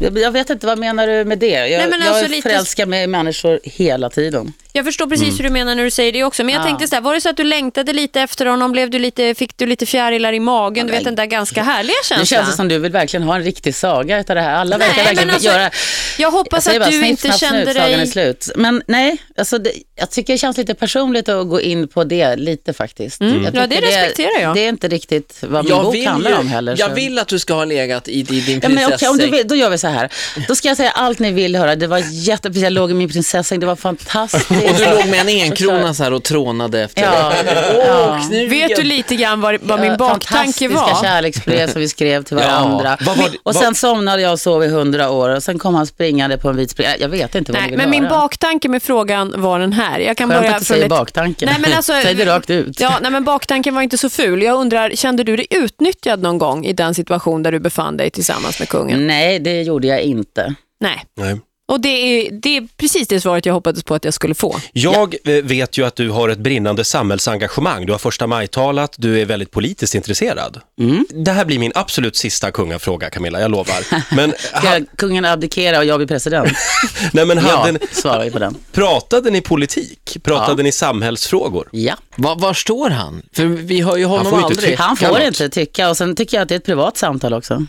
Jag, 0.00 0.18
jag 0.18 0.30
vet 0.30 0.50
inte, 0.50 0.66
vad 0.66 0.78
menar 0.78 1.06
du 1.06 1.24
med 1.24 1.38
det? 1.38 1.46
Jag, 1.46 1.78
Nej, 1.78 1.88
men 1.90 2.00
jag 2.00 2.08
alltså 2.08 2.24
är 2.24 2.28
lite- 2.28 2.48
förälskad 2.48 2.88
med 2.88 3.08
människor 3.08 3.60
hela 3.64 4.10
tiden. 4.10 4.52
Jag 4.74 4.84
förstår 4.84 5.06
precis 5.06 5.38
hur 5.38 5.44
du 5.44 5.50
menar 5.50 5.74
när 5.74 5.84
du 5.84 5.90
säger 5.90 6.12
det 6.12 6.24
också. 6.24 6.44
Men 6.44 6.52
jag 6.54 6.60
Mm. 6.60 6.66
Ja. 6.72 6.78
tänkte 6.78 6.88
så 6.88 6.94
här, 6.96 7.02
var 7.02 7.14
det 7.14 7.20
så 7.20 7.28
att 7.28 7.36
du 7.36 7.44
längtade 7.44 7.92
lite 7.92 8.20
efter 8.20 8.46
honom? 8.46 8.72
Blev 8.72 8.90
du 8.90 8.98
lite, 8.98 9.34
fick 9.34 9.56
du 9.56 9.66
lite 9.66 9.86
fjärilar 9.86 10.32
i 10.32 10.40
magen? 10.40 10.86
Du 10.86 10.92
vet 10.92 11.04
den 11.04 11.14
där 11.14 11.26
ganska 11.26 11.62
härliga 11.62 11.94
känslan. 12.04 12.26
känns 12.26 12.50
det 12.50 12.56
som 12.56 12.68
du 12.68 12.78
vill 12.78 12.92
verkligen 12.92 13.22
ha 13.22 13.36
en 13.36 13.42
riktig 13.42 13.74
saga 13.74 14.20
utav 14.20 14.36
det 14.36 14.42
här. 14.42 14.54
Alla 14.54 14.76
Nej, 14.76 14.88
verkar 14.88 15.04
verkligen 15.04 15.30
alltså, 15.30 15.48
göra... 15.48 15.70
Jag 16.18 16.30
hoppas 16.30 16.64
säger 16.64 16.80
att 16.80 16.86
bara, 16.86 16.90
du 16.90 16.96
sniff, 16.98 17.10
inte 17.10 17.22
snapp, 17.22 17.38
kände 17.40 17.62
snut, 17.64 17.76
sagan 17.76 17.90
är 17.92 17.96
dig... 17.96 18.06
slut. 18.06 18.48
Men 18.56 18.82
nej, 18.86 19.16
alltså 19.36 19.58
det, 19.58 19.72
jag 19.96 20.10
tycker 20.10 20.32
det 20.32 20.38
känns 20.38 20.56
lite 20.56 20.74
personligt 20.74 21.28
att 21.28 21.48
gå 21.48 21.60
in 21.60 21.88
på 21.88 22.04
det 22.04 22.36
lite 22.36 22.72
faktiskt. 22.72 23.20
Jag 23.20 23.30
Mm. 23.30 23.54
Ja, 23.54 23.66
det 23.66 23.80
respekterar 23.80 24.40
jag. 24.42 24.54
Det 24.54 24.60
är 24.60 24.68
inte 24.68 24.88
riktigt 24.88 25.38
vad 25.40 25.64
min 25.64 25.74
Jag 25.74 25.84
bok 25.84 25.94
vill, 25.94 26.06
handlar 26.06 26.38
om 26.38 26.48
heller. 26.48 26.76
jag 26.78 26.88
så. 26.88 26.94
vill 26.94 27.18
att 27.18 27.28
du 27.28 27.38
ska 27.38 27.54
ha 27.54 27.64
legat 27.64 28.08
i, 28.08 28.12
i 28.20 28.22
din 28.22 28.60
Ja, 28.62 28.68
men 28.68 28.84
okej, 28.92 29.08
om 29.08 29.16
du 29.16 29.22
prinsessäng. 29.22 29.30
vill, 29.30 29.48
då 29.48 29.54
gör 29.54 29.70
vi 29.70 29.78
så 29.82 29.88
här. 29.88 30.08
Då 30.48 30.54
ska 30.54 30.68
jag 30.68 30.76
säga 30.76 30.90
allt 30.90 31.18
ni 31.18 31.32
vill 31.32 31.56
höra. 31.56 31.76
Det 31.76 31.86
var 31.86 32.02
jättefint. 32.10 32.62
Jag 32.64 32.72
låg 32.72 32.90
i 32.90 32.94
min 32.94 33.08
prinsessäng. 33.08 33.60
Det 33.60 33.66
var 33.66 33.76
fantastiskt. 33.76 34.50
Och 34.50 34.56
du 34.78 34.84
låg 34.90 35.06
med 35.08 35.20
en 35.20 35.28
enkrona 35.28 35.94
så 35.94 36.02
här 36.02 36.12
och 36.12 36.22
trånade 36.22 36.80
efter. 36.82 37.02
Ja. 37.02 37.32
Åh, 37.74 37.84
Ja. 37.86 38.20
knugen. 38.28 38.50
Vet 38.50 38.76
du 38.76 38.82
lite 38.82 39.16
grann 39.16 39.40
vad, 39.40 39.58
vad 39.62 39.80
min 39.80 39.90
Ja, 39.90 39.96
baktanke 39.96 40.28
Fantastiska 40.34 40.68
var? 40.68 41.02
kärleksbrev 41.02 41.68
som 41.72 41.80
vi 41.80 41.88
skrev 41.88 42.22
till 42.22 42.36
varandra. 42.36 42.96
Vad 43.00 43.16
var 43.16 43.28
det- 43.28 43.38
och 43.42 43.54
sen 43.54 43.74
somnade 43.74 44.22
jag 44.22 44.32
och 44.32 44.40
sov 44.40 44.64
i 44.64 44.68
hundra 44.68 45.10
år 45.10 45.28
och 45.28 45.42
sen 45.42 45.58
kom 45.58 45.74
han 45.74 45.86
springande 45.86 46.38
på 46.38 46.48
en 46.48 46.56
vit 46.56 46.70
spring. 46.70 46.86
Jag 47.00 47.08
vet 47.08 47.34
inte 47.34 47.52
vad 47.52 47.60
Nej, 47.60 47.70
ni 47.70 47.76
vill 47.76 47.78
men 47.78 47.90
min 47.90 48.04
höra. 48.04 48.18
baktanke 48.18 48.68
med 48.68 48.82
frågan 48.82 49.34
var 49.36 49.58
den 49.58 49.72
här. 49.72 49.98
Jag 49.98 50.16
kan 50.16 50.28
Skönt 50.30 50.40
börja 50.42 50.52
att 50.54 50.58
du 50.58 50.64
säger 50.64 50.82
ett- 50.84 50.88
baktanken. 50.90 51.48
Nej, 51.52 51.60
men 51.60 51.72
alltså, 51.72 51.92
Säg 52.02 52.14
det 52.14 52.26
rakt 52.26 52.50
ut. 52.50 52.80
Ja, 52.80 52.92
nej, 53.02 53.10
men 53.10 53.24
baktanken 53.24 53.74
var 53.74 53.82
inte 53.82 53.98
så 53.98 54.10
ful. 54.10 54.42
Jag 54.42 54.56
undrar, 54.60 54.90
kände 54.94 55.24
du 55.24 55.36
dig 55.36 55.46
utnyttjad 55.50 56.22
någon 56.22 56.38
gång 56.38 56.64
i 56.66 56.72
den 56.72 56.94
situation 56.94 57.42
där 57.42 57.52
du 57.52 57.58
befann 57.60 57.96
dig 57.96 58.10
tillsammans 58.10 58.58
med 58.58 58.68
kungen? 58.68 59.06
Nej, 59.06 59.38
det 59.38 59.62
gjorde 59.72 59.86
jag 59.86 60.00
inte. 60.02 60.54
Nej. 60.80 61.04
Nej. 61.16 61.40
Och 61.68 61.80
det 61.80 61.88
är, 61.88 62.30
det 62.32 62.56
är 62.56 62.68
precis 62.76 63.08
det 63.08 63.20
svaret 63.20 63.46
jag 63.46 63.54
hoppades 63.54 63.82
på 63.84 63.94
att 63.94 64.04
jag 64.04 64.14
skulle 64.14 64.34
få. 64.34 64.56
Jag 64.72 65.14
eh, 65.24 65.44
vet 65.44 65.78
ju 65.78 65.86
att 65.86 65.96
du 65.96 66.10
har 66.10 66.28
ett 66.28 66.38
brinnande 66.38 66.84
samhällsengagemang. 66.84 67.86
Du 67.86 67.92
har 67.92 67.98
första 67.98 68.26
maj-talat, 68.26 68.94
du 68.98 69.20
är 69.20 69.24
väldigt 69.24 69.50
politiskt 69.50 69.94
intresserad. 69.94 70.60
Mm. 70.80 71.06
Det 71.10 71.30
här 71.32 71.44
blir 71.44 71.58
min 71.58 71.72
absolut 71.74 72.16
sista 72.16 72.50
kungafråga, 72.50 73.10
Camilla, 73.10 73.40
jag 73.40 73.50
lovar. 73.50 73.76
Men, 74.16 74.32
Ska 74.38 74.68
ha, 74.68 74.78
kungen 74.96 75.24
abdikera 75.24 75.78
och 75.78 75.84
jag 75.84 75.98
bli 75.98 76.06
president? 76.06 76.48
nej, 77.12 77.26
men 77.26 77.36
Ja, 77.38 77.42
hade, 77.42 77.72
ni- 77.72 77.78
svarar 77.92 78.24
vi 78.24 78.30
på 78.30 78.38
den. 78.38 78.56
pratade 78.72 79.30
ni 79.30 79.40
politik? 79.40 80.16
Pratade 80.22 80.60
Ja. 80.62 80.64
ni 80.64 80.72
samhällsfrågor? 80.72 81.68
Ja. 81.72 81.94
Va, 82.16 82.34
var 82.34 82.54
står 82.54 82.90
han? 82.90 83.22
För 83.32 83.44
vi 83.44 83.80
hör 83.80 83.96
ju 83.96 84.04
honom 84.04 84.24
får 84.30 84.38
inte 84.38 84.46
aldrig. 84.46 84.78
Han 84.78 84.96
får 84.96 85.20
inte 85.20 85.48
tycka 85.48 85.90
och 85.90 85.96
sen 85.96 86.16
tycker 86.16 86.36
jag 86.36 86.42
att 86.42 86.48
det 86.48 86.54
är 86.54 86.58
ett 86.58 86.64
privat 86.64 86.96
samtal 86.96 87.32
också. 87.34 87.66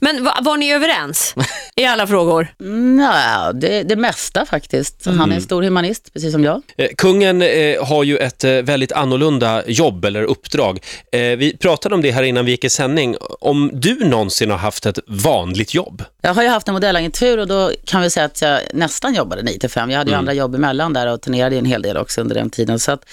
Men 0.00 0.24
va, 0.24 0.38
var 0.42 0.56
ni 0.56 0.72
överens 0.72 1.34
i 1.76 1.84
alla 1.84 2.06
frågor? 2.06 2.48
Nej, 2.58 3.50
det, 3.54 3.82
det 3.82 3.96
mesta 3.96 4.46
faktiskt. 4.46 5.02
Han 5.06 5.14
Mm. 5.14 5.30
är 5.30 5.34
en 5.36 5.42
stor 5.42 5.62
humanist, 5.62 6.12
precis 6.12 6.32
som 6.32 6.44
jag. 6.44 6.62
Eh, 6.76 6.88
Kungen 6.96 7.42
eh, 7.42 7.84
har 7.86 8.04
ju 8.04 8.16
ett 8.16 8.44
eh, 8.44 8.50
väldigt 8.52 8.92
annorlunda 8.92 9.62
jobb 9.66 10.04
eller 10.04 10.22
uppdrag. 10.22 10.78
Eh, 11.12 11.20
vi 11.20 11.56
pratade 11.60 11.94
om 11.94 12.02
det 12.02 12.10
här 12.10 12.22
innan 12.22 12.44
vi 12.44 12.50
gick 12.50 12.64
i 12.64 12.70
sändning. 12.70 13.16
Om 13.40 13.70
du 13.74 14.04
någonsin 14.04 14.50
har 14.50 14.58
haft 14.58 14.86
ett 14.86 14.98
vanligt 15.06 15.74
jobb? 15.74 16.04
Jag 16.22 16.34
har 16.34 16.42
ju 16.42 16.48
haft 16.48 16.68
en 16.68 16.74
modellagentur 16.74 17.38
och 17.38 17.46
då 17.46 17.72
kan 17.86 18.02
vi 18.02 18.10
säga 18.10 18.26
att 18.26 18.42
jag 18.42 18.60
nästan 18.72 19.14
jobbade 19.14 19.42
9 19.42 19.58
till 19.58 19.70
5. 19.70 19.90
Jag 19.90 19.98
hade 19.98 20.10
ju 20.10 20.16
andra 20.16 20.32
jobb 20.32 20.54
emellan 20.54 20.92
där 20.92 21.06
och 21.06 21.20
turnerade 21.22 21.56
en 21.58 21.64
hel 21.64 21.82
del 21.82 21.96
också 21.96 22.20
under 22.20 22.34
den 22.34 22.50
tiden. 22.50 22.78
Så 22.78 22.92
att 22.92 23.04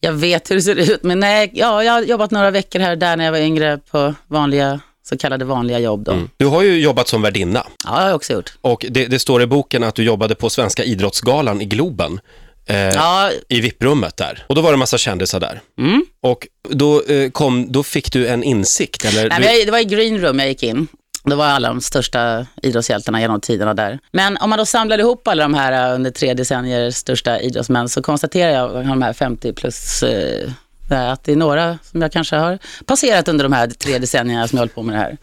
jag 0.00 0.12
vet 0.12 0.50
hur 0.50 0.56
det 0.56 0.62
ser 0.62 0.76
ut. 0.76 1.02
Men 1.02 1.20
nej, 1.20 1.50
ja, 1.54 1.84
jag 1.84 1.92
har 1.92 2.02
jobbat 2.02 2.30
några 2.30 2.50
veckor 2.50 2.78
här 2.80 2.90
och 2.92 2.98
där 2.98 3.16
när 3.16 3.24
jag 3.24 3.32
var 3.32 3.38
yngre 3.38 3.78
på 3.90 4.14
vanliga, 4.28 4.80
så 5.08 5.18
kallade 5.18 5.44
vanliga 5.44 5.78
jobb 5.78 6.04
då. 6.04 6.18
Du 6.36 6.46
har 6.46 6.62
ju 6.62 6.80
jobbat 6.80 7.08
som 7.08 7.22
värdinna 7.22 7.66
Ja, 7.84 7.90
det 7.90 7.96
har 8.00 8.06
jag 8.06 8.16
också 8.16 8.32
gjort. 8.32 8.52
och 8.60 8.86
det, 8.90 9.06
det 9.06 9.18
står 9.18 9.42
i 9.42 9.46
boken 9.46 9.84
att 9.84 9.94
du 9.94 10.02
jobbade 10.04 10.34
på 10.34 10.50
Svenska 10.50 10.84
idrottsgalan 10.84 11.60
i 11.60 11.64
Globen. 11.64 12.20
Eh, 12.66 12.76
Ja, 12.76 13.30
i 13.48 13.60
VIP-rummet 13.60 14.16
där. 14.16 14.44
Och 14.48 14.54
då 14.54 14.60
var 14.60 14.70
det 14.70 14.74
en 14.74 14.78
massa 14.78 14.98
kändisar 14.98 15.40
där. 15.40 15.60
mm. 15.78 16.04
Och 16.22 16.46
då, 16.68 17.02
eh, 17.02 17.30
kom, 17.30 17.72
då 17.72 17.82
fick 17.82 18.12
du 18.12 18.28
en 18.28 18.42
insikt, 18.42 19.04
eller? 19.04 19.28
Nej, 19.28 19.58
jag, 19.58 19.66
det 19.66 19.70
var 19.72 19.78
i 19.78 19.84
green 19.84 20.20
room 20.20 20.38
jag 20.38 20.48
gick 20.48 20.62
in. 20.62 20.86
Då 21.24 21.36
var 21.36 21.46
alla 21.46 21.68
de 21.68 21.80
största 21.80 22.46
idrottshjältarna 22.62 23.20
genom 23.20 23.40
tiderna 23.40 23.74
där. 23.74 23.98
Men 24.12 24.36
om 24.36 24.50
man 24.50 24.58
då 24.58 24.66
samlade 24.66 25.02
ihop 25.02 25.28
alla 25.28 25.42
de 25.42 25.54
här 25.54 25.88
eh, 25.90 25.94
under 25.94 26.10
tre 26.10 26.34
decennier 26.34 26.90
största 26.90 27.40
idrottsmän 27.40 27.88
så 27.88 28.02
konstaterar 28.02 28.50
jag, 28.52 28.86
de 28.86 29.02
här 29.02 29.12
50 29.12 29.52
plus, 29.52 30.02
eh, 30.02 30.50
att 30.90 31.24
det 31.24 31.32
är 31.32 31.36
några 31.36 31.78
som 31.82 32.02
jag 32.02 32.12
kanske 32.12 32.36
har 32.36 32.58
passerat 32.86 33.28
under 33.28 33.44
de 33.44 33.52
här 33.52 33.66
tre 33.66 33.98
decennierna 33.98 34.48
som 34.48 34.56
jag 34.56 34.60
hållit 34.60 34.74
på 34.74 34.82
med 34.82 34.94
det 34.94 34.98
här. 34.98 35.16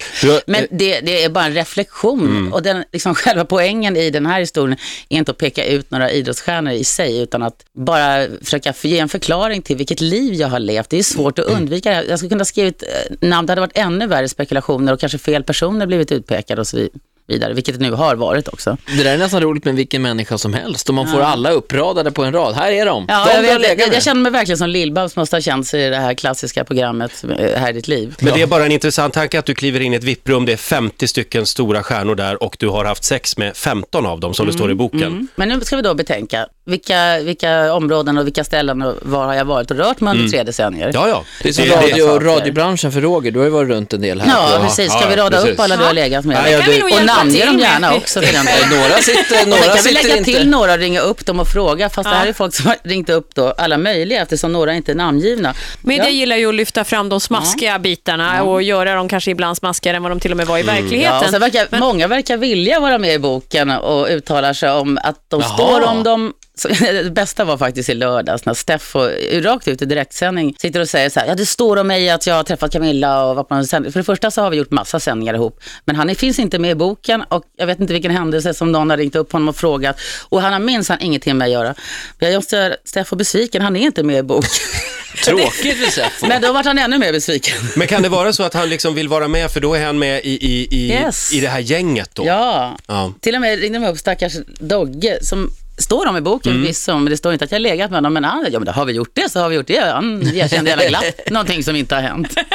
Men 0.48 0.64
eh, 0.64 0.68
det, 0.72 1.00
det 1.00 1.24
är 1.24 1.30
bara 1.30 1.46
en 1.46 1.54
reflektion 1.54 2.54
och 2.54 2.64
den, 2.64 2.84
liksom, 2.92 3.16
själva 3.16 3.46
poängen 3.46 3.98
i 3.98 4.10
den 4.10 4.26
här 4.26 4.40
historien 4.40 4.78
är 5.10 5.18
inte 5.18 5.32
att 5.32 5.38
peka 5.38 5.66
ut 5.66 5.92
några 5.92 6.12
idrottsstjärnor 6.12 6.74
i 6.74 6.84
sig 6.84 7.22
utan 7.22 7.44
att 7.44 7.66
bara 7.74 8.28
försöka 8.44 8.74
ge 8.82 9.00
en 9.00 9.10
förklaring 9.10 9.62
till 9.62 9.78
vilket 9.78 10.02
liv 10.02 10.34
jag 10.34 10.48
har 10.48 10.60
levt. 10.60 10.90
Det 10.90 11.00
är 11.00 11.04
svårt 11.04 11.40
att 11.40 11.46
undvika 11.46 11.90
det 11.90 11.96
här. 11.96 12.04
Jag 12.04 12.20
skulle 12.20 12.30
kunna 12.30 12.46
skrivit 12.46 12.84
eh, 12.84 13.28
namn, 13.28 13.46
det 13.46 13.52
hade 13.52 13.62
varit 13.62 13.78
ännu 13.78 14.08
värre 14.08 14.30
spekulationer 14.30 14.94
och 14.94 15.00
kanske 15.00 15.18
fel 15.18 15.44
personer 15.44 15.86
blivit 15.86 16.12
utpekade 16.12 16.62
och 16.62 16.68
så 16.68 16.78
vidare, 16.78 17.00
vilket 17.30 17.80
det 17.80 17.82
nu 17.82 17.92
har 17.92 18.16
varit 18.16 18.48
också. 18.48 18.78
Det 18.98 19.04
där 19.04 19.14
är 19.14 19.18
nästan 19.18 19.42
roligt 19.42 19.66
med 19.66 19.76
vilken 19.76 20.02
människa 20.02 20.38
som 20.38 20.54
helst. 20.54 20.90
Och 20.90 20.96
man 20.96 21.08
får 21.08 21.22
alla 21.22 21.52
uppradade 21.52 22.12
på 22.12 22.24
en 22.24 22.34
rad. 22.34 22.56
Här 22.56 22.72
är 22.72 22.86
de. 22.86 23.06
Ja, 23.08 23.26
de 23.26 23.34
jag, 23.34 23.42
vet, 23.42 23.70
jag, 23.70 23.78
med. 23.78 23.96
jag 23.96 24.04
känner 24.04 24.22
mig 24.22 24.32
verkligen 24.32 24.58
som 24.58 24.70
Lill-Babs 24.70 25.16
måste 25.16 25.36
ha 25.36 25.42
känt 25.42 25.68
sig 25.68 25.86
i 25.86 25.90
det 25.90 25.98
här 25.98 26.14
klassiska 26.14 26.64
programmet 26.64 27.24
eh, 27.24 27.60
Här 27.60 27.70
är 27.70 27.74
ditt 27.74 27.88
liv. 27.88 28.16
men 28.20 28.34
det 28.34 28.42
är 28.42 28.48
bara 28.48 28.66
en 28.66 28.72
intressant 28.72 29.14
tanke 29.14 29.40
att 29.40 29.46
du 29.46 29.56
kliver 29.56 29.80
in 29.80 29.94
i 29.94 29.96
ett 29.96 30.04
VIP-rum, 30.04 30.46
det 30.46 30.54
är 30.54 30.58
50 30.58 31.08
stycken 31.08 31.46
stora 31.46 31.84
stjärnor 31.84 32.16
där 32.16 32.44
och 32.44 32.56
du 32.60 32.68
har 32.68 32.86
haft 32.86 33.04
sex 33.04 33.38
med 33.38 33.58
15 33.58 34.06
av 34.06 34.20
dem 34.20 34.34
som 34.34 34.48
det 34.48 34.54
står 34.54 34.72
i 34.72 34.76
boken. 34.76 35.28
Men 35.36 35.50
nu 35.50 35.62
ska 35.62 35.76
vi 35.76 35.82
då 35.82 35.94
betänka, 35.94 36.48
vilka, 36.70 37.20
vilka 37.20 37.74
områden 37.74 38.18
och 38.18 38.26
vilka 38.28 38.44
ställen 38.44 38.82
och 38.82 38.96
var 39.02 39.26
har 39.26 39.34
jag 39.34 39.46
varit 39.46 39.72
och 39.72 39.78
rört 39.78 40.00
mig 40.02 40.12
under 40.18 40.30
tre 40.30 40.44
decennier? 40.44 40.92
Ja, 40.94 41.08
ja. 41.08 41.24
Det 41.44 41.50
är 41.60 41.82
radio, 41.82 42.20
radiobranschen 42.20 42.92
för 42.92 43.02
Roger. 43.02 43.32
Du 43.32 43.40
har 43.40 43.46
ju 43.46 43.52
varit 43.52 43.70
runt 43.70 43.94
en 43.94 44.02
del 44.02 44.22
här. 44.22 44.28
Ja, 44.52 44.58
på- 44.58 44.64
precis. 44.64 44.92
Ska 44.92 45.02
ja, 45.02 45.08
vi 45.10 45.16
rada 45.16 45.38
precis. 45.38 45.52
upp 45.54 45.60
alla 45.60 45.78
du 45.78 45.84
har 45.84 45.94
legat 45.94 46.26
med? 46.26 46.40
Nej, 46.44 46.52
ja, 46.52 46.60
det- 46.66 46.80
nog 46.80 46.94
och 47.00 47.06
namnge 47.06 47.34
till 47.34 47.46
dem 47.46 47.60
gärna 47.60 47.96
också 47.96 48.22
för 48.22 48.34
den. 48.34 48.46
Några 48.80 48.98
sitter, 49.02 49.42
Och 49.42 49.48
några 49.48 49.64
sen 49.64 49.74
kan 49.76 49.84
vi 49.84 49.92
lägga 49.92 50.18
inte... 50.18 50.32
till 50.32 50.50
några 50.50 50.74
och 50.74 50.80
ringa 50.80 51.00
upp 51.02 51.26
dem 51.26 51.40
och 51.40 51.48
fråga, 51.48 51.90
fast 51.90 52.10
det 52.10 52.16
här 52.16 52.28
är 52.28 52.34
folk 52.34 52.56
som 52.56 52.66
har 52.68 52.76
ringt 52.84 53.10
upp 53.10 53.36
då, 53.36 53.54
alla 53.58 53.78
möjliga, 53.78 54.22
eftersom 54.22 54.54
några 54.54 54.74
inte 54.74 54.92
är 54.92 54.96
namngivna. 54.96 55.54
Media 55.82 56.04
Ja. 56.06 56.10
gillar 56.10 56.36
ju 56.36 56.50
att 56.50 56.56
lyfta 56.56 56.84
fram 56.84 57.10
de 57.10 57.20
smaskiga 57.20 57.80
bitarna 57.80 58.44
och 58.44 58.64
göra 58.64 58.96
dem 58.96 59.10
kanske 59.10 59.32
ibland 59.32 59.58
smaskigare 59.58 59.98
än 59.98 60.04
vad 60.04 60.12
de 60.12 60.20
till 60.20 60.32
och 60.32 60.38
med 60.38 60.48
var 60.48 60.58
i 60.58 60.62
Ja, 60.62 60.66
verkligheten. 60.66 61.18
och 61.20 61.30
sen 61.30 61.40
verkar, 61.42 61.80
Många 61.80 62.08
verkar 62.08 62.38
vilja 62.38 62.80
vara 62.80 62.98
med 62.98 63.14
i 63.14 63.20
boken 63.20 63.70
och 63.72 64.08
uttalar 64.10 64.54
sig 64.54 64.72
om 64.72 65.00
att 65.04 65.16
de 65.28 65.42
Jaha. 65.42 65.54
står 65.54 65.84
om 65.88 66.04
dem. 66.04 66.34
Så, 66.60 66.68
det 66.80 67.12
bästa 67.14 67.44
var 67.46 67.58
faktiskt 67.58 67.90
i 67.90 67.94
lördags 67.94 68.46
när 68.46 68.54
Steffo 68.54 69.00
rakt 69.42 69.68
ut 69.68 69.82
i 69.82 69.86
direktsändning 69.86 70.56
sitter 70.60 70.80
och 70.80 70.90
säger 70.90 71.10
så 71.10 71.20
här, 71.20 71.28
ja 71.28 71.36
det 71.36 71.46
står 71.46 71.78
om 71.78 71.88
mig 71.88 72.10
att 72.10 72.28
jag 72.28 72.36
har 72.36 72.44
träffat 72.44 72.72
Camilla 72.72 73.24
och 73.26 73.50
på 73.50 73.56
en 73.56 73.68
sändning. 73.68 73.92
För 73.92 74.00
det 74.00 74.04
första 74.04 74.32
så 74.32 74.42
har 74.42 74.50
vi 74.50 74.58
gjort 74.58 74.72
massa 74.72 75.00
sändningar 75.00 75.34
ihop, 75.34 75.60
men 75.86 75.96
han 75.96 76.16
finns 76.16 76.40
inte 76.40 76.60
med 76.60 76.72
i 76.72 76.76
boken 76.76 77.22
och 77.30 77.44
jag 77.58 77.68
vet 77.68 77.80
inte 77.80 77.94
vilken 77.94 78.12
händelse 78.12 78.54
som 78.54 78.72
någon 78.72 78.90
har 78.90 78.98
ringt 78.98 79.16
upp 79.16 79.32
honom 79.32 79.50
och 79.50 79.56
frågat 79.56 80.00
och 80.30 80.42
han 80.42 80.54
har 80.54 80.60
minsann 80.60 80.98
ingenting 81.02 81.38
med 81.38 81.46
att 81.46 81.52
göra. 81.52 81.76
Jag 82.20 82.34
måste 82.36 82.56
göra 82.56 82.76
Steffo 82.86 83.16
besviken, 83.16 83.62
han 83.62 83.76
är 83.76 83.82
inte 83.82 84.04
med 84.04 84.18
i 84.20 84.24
boken. 84.24 84.50
Tråkigt 85.26 85.78
för 85.78 85.92
Seffo. 85.92 86.28
men 86.28 86.42
då 86.42 86.54
vart 86.54 86.66
han 86.66 86.78
ännu 86.78 86.98
mer 86.98 87.12
besviken. 87.14 87.56
Men 87.76 87.88
kan 87.88 88.02
det 88.02 88.10
vara 88.10 88.34
så 88.34 88.44
att 88.44 88.54
han 88.54 88.70
liksom 88.70 88.96
vill 88.96 89.08
vara 89.08 89.28
med, 89.28 89.52
för 89.52 89.60
då 89.60 89.74
är 89.74 89.86
han 89.86 90.00
med 90.00 90.22
i, 90.24 90.30
i, 90.30 90.68
i, 90.72 90.90
Yes. 90.92 91.34
i 91.34 91.40
det 91.40 91.48
här 91.48 91.60
gänget 91.60 92.10
då? 92.16 92.26
Ja, 92.26 92.78
Ja. 92.88 93.14
till 93.20 93.36
och 93.36 93.42
med 93.42 93.60
ringde 93.60 93.80
de 93.80 93.88
upp 93.88 93.98
stackars 93.98 94.34
Dogge 94.60 95.20
som 95.22 95.52
står 95.80 96.08
om 96.08 96.18
i 96.18 96.22
boken 96.22 96.52
Mm. 96.54 96.74
men 96.88 97.06
det 97.06 97.18
står 97.18 97.34
inte 97.34 97.46
att 97.46 97.52
jag 97.52 97.56
har 97.60 97.62
legat 97.64 97.92
med 97.92 97.98
honom. 97.98 98.14
Men 98.14 98.24
han, 98.24 98.46
ja 98.52 98.60
men 98.60 98.66
då 98.66 98.72
har 98.72 98.86
vi 98.86 98.94
gjort 98.94 99.12
det 99.14 99.30
så 99.32 99.40
har 99.40 99.50
vi 99.50 99.56
gjort 99.56 99.68
det. 99.68 99.80
Han 99.94 100.22
erkände 100.36 100.70
gärna 100.72 100.84
glatt 100.86 101.04
någonting 101.32 101.64
som 101.64 101.76
inte 101.76 101.96
har 101.96 102.02
hänt. 102.02 102.38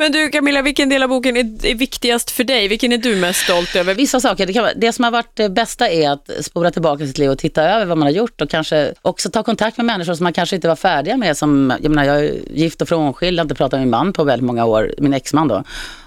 Men 0.00 0.12
du 0.12 0.28
Camilla, 0.28 0.62
vilken 0.62 0.88
del 0.88 1.02
av 1.02 1.08
boken 1.08 1.36
är, 1.36 1.66
är 1.66 1.74
viktigast 1.74 2.30
för 2.30 2.44
dig? 2.44 2.68
Vilken 2.68 2.92
är 2.92 2.98
du 2.98 3.16
mest 3.16 3.40
stolt 3.44 3.76
över? 3.76 3.94
Vissa 3.94 4.20
saker, 4.20 4.46
det, 4.46 4.52
kan, 4.52 4.62
vara- 4.62 4.74
det 4.76 4.92
som 4.92 5.04
har 5.04 5.10
varit 5.10 5.36
det 5.36 5.48
bästa 5.48 5.88
är 5.88 6.10
att 6.10 6.30
spola 6.40 6.70
tillbaka 6.70 7.06
sitt 7.06 7.18
liv 7.18 7.30
och 7.30 7.38
titta 7.38 7.62
över 7.62 7.86
vad 7.86 7.98
man 7.98 8.06
har 8.06 8.12
gjort 8.12 8.40
och 8.40 8.50
kanske 8.50 8.94
också 9.02 9.30
ta 9.30 9.42
kontakt 9.42 9.76
med 9.76 9.86
människor 9.86 10.14
som 10.14 10.24
man 10.24 10.32
kanske 10.32 10.56
inte 10.56 10.68
var 10.68 10.76
färdiga 10.76 11.16
med. 11.16 11.36
Som, 11.36 11.72
jag 11.82 11.90
menar, 11.90 12.04
jag 12.14 12.24
är 12.24 12.34
gift 12.54 12.82
och 12.82 12.88
frånskild, 12.88 13.38
jag 13.38 13.40
har 13.40 13.44
inte 13.44 13.54
pratat 13.54 13.72
med 13.72 13.80
min 13.80 13.90
man 13.90 14.12
på 14.12 14.24
väldigt 14.24 14.46
många 14.46 14.64
år, 14.64 14.94
min 14.98 15.14
exman 15.14 15.48
då. 15.48 15.64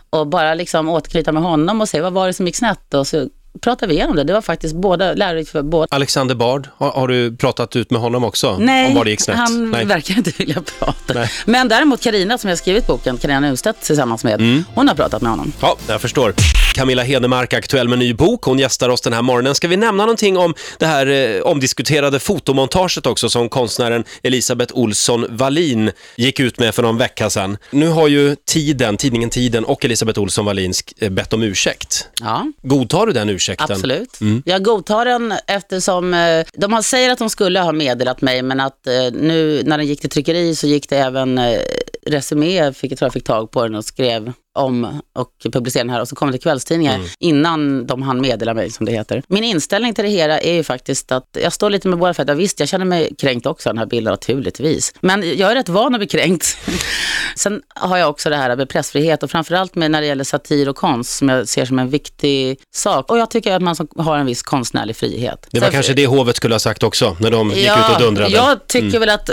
Och 0.10 0.28
bara 0.28 0.54
liksom 0.54 0.90
återknyta 0.90 1.32
med 1.32 1.44
honom 1.44 1.82
och 1.82 1.90
se 1.90 2.02
vad 2.02 2.14
var 2.14 2.28
det 2.28 2.34
som 2.34 2.46
gick 2.48 2.56
snett 2.56 2.94
och 2.94 3.08
så 3.08 3.28
pratar 3.62 3.88
vi 3.88 3.94
igenom 3.94 4.16
det. 4.16 4.24
Det 4.24 4.34
var 4.34 4.42
faktiskt 4.42 4.76
båda, 4.76 5.14
lärorikt 5.14 5.50
för 5.50 5.62
båda. 5.62 5.88
Alexander 5.92 6.36
Bard, 6.36 6.68
har, 6.78 6.92
har 6.92 7.08
du 7.08 7.38
pratat 7.38 7.76
ut 7.76 7.92
med 7.92 8.02
honom 8.02 8.24
också? 8.24 8.58
Nej, 8.60 8.88
om 8.88 8.96
vad 8.96 9.06
det 9.06 9.10
gick 9.10 9.22
snett? 9.22 9.38
han 9.38 9.72
Nej. 9.72 9.86
verkar 9.86 10.18
inte 10.18 10.32
vilja 10.38 10.62
prata. 10.80 11.14
Nej. 11.14 11.32
Men 11.46 11.68
däremot 11.68 12.02
Karina 12.02 12.38
som 12.38 12.50
jag 12.50 12.58
skrivit 12.60 12.88
boken, 12.88 13.18
Karina 13.18 13.40
Nunstedt 13.40 13.82
tillsammans 13.82 14.24
med, 14.24 14.42
Mm. 14.42 14.64
hon 14.76 14.88
har 14.88 14.96
pratat 14.96 15.22
med 15.22 15.32
honom. 15.32 15.52
Ja, 15.62 15.78
jag 15.88 16.02
förstår. 16.02 16.34
Camilla 16.76 17.04
Henemark, 17.04 17.54
aktuell 17.54 17.88
med 17.88 18.00
ny 18.00 18.14
bok. 18.14 18.44
Hon 18.44 18.60
gästar 18.60 18.90
oss 18.90 19.02
den 19.02 19.14
här 19.14 19.22
morgonen. 19.22 19.56
Ska 19.56 19.68
vi 19.68 19.78
nämna 19.78 20.04
någonting 20.04 20.38
om 20.38 20.54
det 20.80 20.86
här 20.86 21.08
eh, 21.08 21.42
omdiskuterade 21.42 22.20
fotomontaget 22.20 23.06
också 23.06 23.30
som 23.30 23.50
konstnären 23.50 24.04
Elisabeth 24.24 24.78
Olsson 24.78 25.26
Wallin 25.30 25.92
gick 26.16 26.40
ut 26.40 26.60
med 26.60 26.76
för 26.76 26.84
någon 26.84 26.98
vecka 26.98 27.30
sedan. 27.30 27.58
Nu 27.72 27.88
har 27.88 28.08
ju 28.08 28.36
Tiden, 28.48 28.98
tidningen 28.98 29.30
Tiden 29.30 29.66
och 29.66 29.86
Elisabeth 29.86 30.20
Olsson 30.20 30.46
Wallin 30.46 30.74
eh, 31.00 31.10
bett 31.10 31.34
om 31.34 31.44
ursäkt. 31.44 32.08
Ja, 32.22 32.46
Godtar 32.62 33.06
du 33.06 33.14
den 33.14 33.30
ursäkten? 33.30 33.41
Absolut. 33.72 34.20
Jag 34.46 34.64
godtar 34.64 35.06
den 35.06 35.34
eftersom 35.48 36.14
eh, 36.14 36.46
de 36.54 36.74
har, 36.74 36.82
säger 36.82 37.10
att 37.10 37.20
de 37.20 37.30
skulle 37.30 37.60
ha 37.60 37.72
meddelat 37.72 38.22
mig, 38.22 38.42
men 38.42 38.60
att 38.60 38.88
eh, 38.88 38.94
nu 39.14 39.62
när 39.66 39.78
den 39.78 39.88
gick 39.88 40.02
till 40.02 40.10
tryckeri 40.10 40.56
så 40.56 40.68
gick 40.68 40.90
det 40.90 40.98
även 40.98 41.38
eh, 41.38 41.60
Resumé, 42.06 42.74
fick, 42.74 42.92
jag 42.92 42.98
tror 42.98 43.06
jag 43.06 43.14
fick 43.14 43.24
tag 43.24 43.52
på 43.52 43.64
den 43.64 43.76
och 43.76 43.86
skrev 43.86 44.34
om 44.54 45.02
och 45.16 45.30
publicera 45.54 45.84
den 45.84 45.90
här 45.94 46.02
och 46.02 46.08
så 46.08 46.16
kom 46.16 46.32
det 46.32 46.38
kvällstidningar 46.38 46.96
Mm. 46.96 47.08
innan 47.20 47.86
de 47.88 48.02
hann 48.02 48.22
meddela 48.22 48.54
mig 48.54 48.70
som 48.72 48.86
det 48.86 48.92
heter. 48.92 49.24
Min 49.28 49.44
inställning 49.44 49.94
till 49.94 50.04
det 50.04 50.10
hela 50.10 50.40
är 50.40 50.54
ju 50.54 50.64
faktiskt 50.64 51.12
att 51.12 51.38
jag 51.44 51.54
står 51.54 51.70
lite 51.70 51.88
med 51.88 52.00
båda 52.00 52.14
fötterna. 52.14 52.38
Visst, 52.38 52.60
jag 52.60 52.70
känner 52.70 52.86
mig 52.86 53.10
kränkt 53.18 53.46
också 53.46 53.70
av 53.70 53.76
den 53.76 53.80
här 53.80 53.86
bilden 53.86 54.12
naturligtvis. 54.12 54.94
Men 55.00 55.38
jag 55.38 55.52
är 55.52 55.56
rätt 55.56 55.70
van 55.70 55.94
att 55.96 56.00
bli 56.00 56.08
kränkt. 56.08 56.58
Sen 57.36 57.62
har 57.76 57.98
jag 57.98 58.10
också 58.10 58.30
det 58.30 58.36
här 58.36 58.56
med 58.56 58.70
pressfrihet 58.70 59.24
och 59.24 59.32
framförallt 59.32 59.76
med 59.76 59.92
när 59.92 60.02
det 60.02 60.08
gäller 60.08 60.24
satir 60.24 60.70
och 60.70 60.76
konst 60.76 61.18
som 61.18 61.30
jag 61.30 61.48
ser 61.48 61.66
som 61.66 61.80
en 61.80 61.90
viktig 61.90 62.60
sak. 62.76 63.12
Och 63.12 63.18
jag 63.18 63.32
tycker 63.32 63.56
att 63.56 63.62
man 63.62 63.76
har 63.98 64.18
en 64.18 64.26
viss 64.26 64.44
konstnärlig 64.44 64.96
frihet. 64.96 65.48
Det 65.52 65.60
var 65.60 65.68
Sen- 65.68 65.74
kanske 65.74 65.94
det 65.94 66.06
hovet 66.08 66.36
skulle 66.36 66.56
ha 66.56 66.60
sagt 66.60 66.84
också, 66.84 67.18
när 67.20 67.32
de 67.32 67.52
gick 67.52 67.66
ut 67.66 67.72
och 67.96 68.02
dundrade. 68.02 68.36
Mm. 68.38 68.48
jag 68.48 68.68
tycker 68.68 69.00
väl 69.00 69.10
att, 69.10 69.30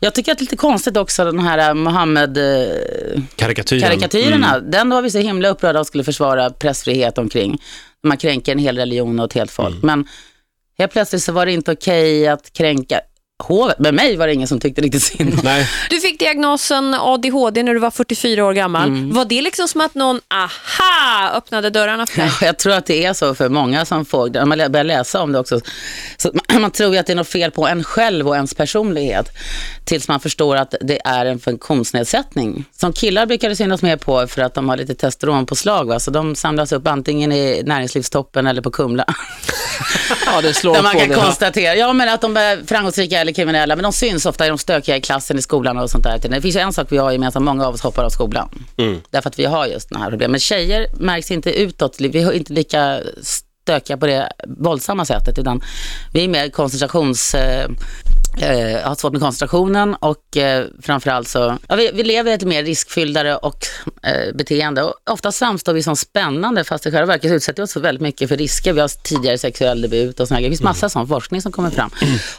jag, 0.00 0.14
tycker 0.14 0.32
att 0.32 0.38
det 0.38 0.42
är 0.42 0.44
lite 0.44 0.56
konstigt 0.56 0.96
också 0.96 1.24
den 1.24 1.38
här 1.38 1.74
Mohammed-karikatyrerna. 1.74 3.86
Karikatyren. 3.88 4.35
Mm. 4.44 4.70
Den 4.70 4.90
var 4.90 5.02
vi 5.02 5.10
så 5.10 5.18
himla 5.18 5.48
upprörda 5.48 5.80
och 5.80 5.86
skulle 5.86 6.04
försvara 6.04 6.50
pressfrihet 6.50 7.18
omkring. 7.18 7.62
Man 8.02 8.16
kränker 8.16 8.52
en 8.52 8.58
hel 8.58 8.78
religion 8.78 9.20
och 9.20 9.26
ett 9.26 9.32
helt 9.32 9.50
folk. 9.50 9.82
Mm. 9.82 9.86
Men 9.86 10.08
helt 10.78 10.92
plötsligt 10.92 11.22
så 11.22 11.32
var 11.32 11.46
det 11.46 11.52
inte 11.52 11.72
okej 11.72 12.28
att 12.28 12.52
kränka 12.52 13.00
hovet. 13.38 13.78
Med 13.78 13.94
mig 13.94 14.16
var 14.16 14.26
det 14.26 14.34
ingen 14.34 14.48
som 14.48 14.60
tyckte 14.60 14.80
riktigt 14.80 15.02
synd 15.02 15.34
om. 15.34 15.40
Nej, 15.44 15.68
Du 15.90 16.00
fick 16.00 16.18
diagnosen 16.18 16.94
ADHD 16.94 17.62
när 17.62 17.74
du 17.74 17.80
var 17.80 17.90
44 17.90 18.44
år 18.44 18.52
gammal. 18.52 18.88
Mm. 18.88 19.14
Var 19.14 19.24
det 19.24 19.42
liksom 19.42 19.68
som 19.68 19.80
att 19.80 19.94
någon, 19.94 20.20
aha, 20.30 21.30
öppnade 21.36 21.70
dörrarna 21.70 22.06
för 22.06 22.18
dig? 22.18 22.30
Jag 22.40 22.58
tror 22.58 22.72
att 22.72 22.86
det 22.86 23.04
är 23.04 23.12
så 23.12 23.34
för 23.34 23.48
många 23.48 23.84
som 23.84 24.04
får, 24.04 24.30
när 24.30 24.44
man 24.44 24.72
börjar 24.72 24.84
läsa 24.84 25.22
om 25.22 25.32
det 25.32 25.38
också, 25.38 25.60
så 26.16 26.32
man 26.60 26.70
tror 26.70 26.92
ju 26.92 26.98
att 26.98 27.06
det 27.06 27.12
är 27.12 27.16
något 27.16 27.28
fel 27.28 27.50
på 27.50 27.66
en 27.66 27.84
själv 27.84 28.28
och 28.28 28.34
ens 28.34 28.54
personlighet, 28.54 29.28
tills 29.84 30.08
man 30.08 30.20
förstår 30.20 30.56
att 30.56 30.74
det 30.80 31.00
är 31.04 31.26
en 31.26 31.38
funktionsnedsättning. 31.38 32.64
Som 32.80 32.92
killar 32.92 33.26
brukar 33.26 33.48
det 33.48 33.56
synas 33.56 33.82
mer 33.82 33.96
på 33.96 34.26
för 34.26 34.42
att 34.42 34.54
de 34.54 34.68
har 34.68 34.76
lite 34.76 34.94
testosteronpåslag, 34.94 35.84
va? 35.84 36.00
så 36.00 36.10
de 36.10 36.36
samlas 36.36 36.72
upp 36.72 36.86
antingen 36.86 37.32
i 37.32 37.62
näringslivstoppen 37.66 38.46
eller 38.46 38.62
på 38.62 38.70
Kumla. 38.70 39.04
Ja, 40.26 40.40
det 40.40 40.54
slår 40.54 40.74
Där 40.74 40.82
man 40.82 40.92
på 40.92 40.98
kan 40.98 41.08
det. 41.08 41.14
konstatera, 41.14 41.74
ja 41.76 41.92
men 41.92 42.08
att 42.08 42.20
de 42.20 42.36
är 42.36 42.62
framgångsrika 42.66 43.20
eller 43.20 43.32
kriminella, 43.32 43.76
men 43.76 43.82
de 43.82 43.92
syns 43.92 44.26
ofta 44.26 44.46
i 44.46 44.48
de 44.48 44.58
stökiga 44.58 44.96
i 44.96 45.00
klassen, 45.00 45.38
i 45.38 45.42
skolan 45.42 45.78
och 45.78 45.90
sånt 45.90 46.04
där. 46.04 46.18
Det 46.28 46.40
finns 46.40 46.56
ju 46.56 46.60
en 46.60 46.72
sak 46.72 46.86
vi 46.90 46.96
har 46.96 47.12
gemensamt, 47.12 47.44
många 47.44 47.66
av 47.66 47.74
oss 47.74 47.80
hoppar 47.80 48.04
av 48.04 48.10
skolan. 48.10 48.48
Därför 49.10 49.28
att 49.28 49.38
vi 49.38 49.44
har 49.44 49.66
just 49.66 49.88
den 49.88 50.02
här 50.02 50.10
problemen. 50.10 50.30
Men 50.30 50.40
tjejer 50.40 50.86
märks 50.98 51.30
inte 51.30 51.52
utåt, 51.52 51.96
vi 52.00 52.22
är 52.22 52.32
inte 52.32 52.52
lika 52.52 53.00
stökiga 53.22 53.96
på 53.96 54.06
det 54.06 54.32
våldsamma 54.46 55.04
sättet, 55.04 55.38
utan 55.38 55.62
vi 56.12 56.24
är 56.24 56.28
mer 56.28 56.48
koncentrations... 56.48 57.34
Eh, 58.40 58.88
har 58.88 58.94
svårt 58.94 59.12
med 59.12 59.20
koncentrationen 59.20 59.94
och 59.94 60.36
eh, 60.36 60.66
framförallt 60.82 61.28
så, 61.28 61.58
ja, 61.68 61.76
vi, 61.76 61.90
vi 61.94 62.02
lever 62.02 62.32
ett 62.32 62.44
mer 62.44 62.64
riskfylldare 62.64 63.36
och 63.36 63.66
eh, 64.02 64.34
beteende 64.34 64.82
och 64.82 64.94
ofta 65.10 65.32
framstår 65.32 65.72
vi 65.72 65.82
som 65.82 65.96
spännande 65.96 66.64
fast 66.64 66.86
i 66.86 66.90
själva 66.90 67.06
verket 67.06 67.32
utsätter 67.32 67.62
vi 67.62 67.64
oss 67.64 67.72
för 67.72 67.80
väldigt 67.80 68.02
mycket 68.02 68.28
för 68.28 68.36
risker. 68.36 68.72
Vi 68.72 68.80
har 68.80 68.88
tidigare 68.88 69.38
sexuell 69.38 69.82
debut 69.82 70.20
och 70.20 70.28
grejer. 70.28 70.42
Det 70.42 70.48
finns 70.48 70.62
massa 70.62 70.88
sån 70.88 71.08
forskning 71.08 71.42
som 71.42 71.52
kommer 71.52 71.70
fram. 71.70 71.90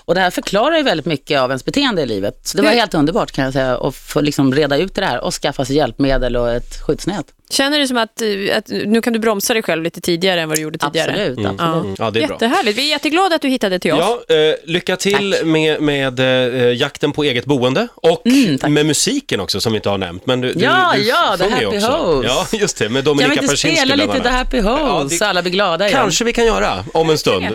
Och 0.06 0.16
det 0.16 0.22
här 0.22 0.30
förklarar 0.32 0.78
ju 0.78 0.84
väldigt 0.84 1.06
mycket 1.06 1.40
av 1.40 1.50
ens 1.50 1.66
beteende 1.66 2.02
i 2.02 2.06
livet. 2.06 2.40
Så 2.44 2.58
det 2.58 2.64
var 2.64 2.70
helt 2.70 2.94
underbart 2.94 3.32
kan 3.32 3.44
jag 3.44 3.54
säga 3.54 3.78
att 3.78 3.96
få 3.96 4.22
liksom 4.22 4.54
reda 4.54 4.78
ut 4.78 4.96
det 4.96 5.06
här 5.06 5.22
och 5.22 5.34
skaffa 5.34 5.66
sig 5.66 5.76
hjälpmedel 5.76 6.36
och 6.36 6.52
ett 6.52 6.82
skyddsnät. 6.82 7.26
Känner 7.50 7.80
du 7.80 7.88
som 7.88 7.98
att, 7.98 8.22
eh, 8.22 8.58
att 8.58 8.68
nu 8.68 9.02
kan 9.02 9.14
du 9.14 9.20
bromsa 9.20 9.54
dig 9.54 9.64
själv 9.64 9.84
lite 9.84 10.02
tidigare 10.02 10.42
än 10.42 10.50
vad 10.50 10.58
du 10.58 10.62
gjorde 10.62 10.78
tidigare? 10.78 11.12
Absolut, 11.12 11.38
absolut. 11.60 11.96
Ja. 11.98 12.06
ja 12.06 12.12
det 12.12 12.24
är 12.24 12.28
bra. 12.28 12.36
Jättehärligt. 12.36 12.78
Vi 12.78 12.86
är 12.86 12.90
jätteglada 12.90 13.36
att 13.36 13.42
du 13.42 13.48
hittade 13.48 13.80
till 13.80 13.92
oss. 13.94 14.18
Ja, 14.28 14.36
eh, 14.36 14.56
lycka 14.64 14.96
till 14.96 15.36
med, 15.44 15.82
med 15.82 16.20
eh, 16.20 16.26
jakten 16.74 17.12
på 17.12 17.24
eget 17.24 17.46
boende 17.46 17.88
och 17.96 18.22
Mm, 18.28 18.58
tack. 18.58 18.70
med 18.70 18.86
musiken 18.86 19.40
också 19.40 19.62
som 19.62 19.72
vi 19.72 19.76
inte 19.76 19.90
har 19.90 19.98
nämnt. 19.98 20.26
Men 20.26 20.42
du, 20.42 20.54
Ja, 20.58 20.92
du, 20.96 21.02
du 21.02 21.08
ja, 21.08 21.38
The 21.38 21.50
Happy 21.50 21.66
också. 21.66 21.88
Hoes. 21.88 22.26
Ja, 22.28 22.48
just 22.60 22.78
det, 22.78 22.90
med 22.90 23.04
Kan 23.04 23.06
Dominika 23.06 23.30
vi 23.30 23.36
inte 23.36 23.48
Persinski 23.48 23.78
spela 23.88 23.96
lite 24.06 24.20
The. 24.24 24.30
Happy 24.30 24.58
Ja, 24.58 24.78
Hoes 25.00 25.10
det 25.12 25.18
så 25.18 25.26
alla 25.26 25.42
blir 25.42 25.52
glada 25.52 25.88
igen? 25.88 26.00
kanske 26.00 26.26
vi 26.26 26.34
kan 26.34 26.46
göra 26.46 26.84
om 26.94 27.10
en 27.10 27.18
stund. 27.18 27.46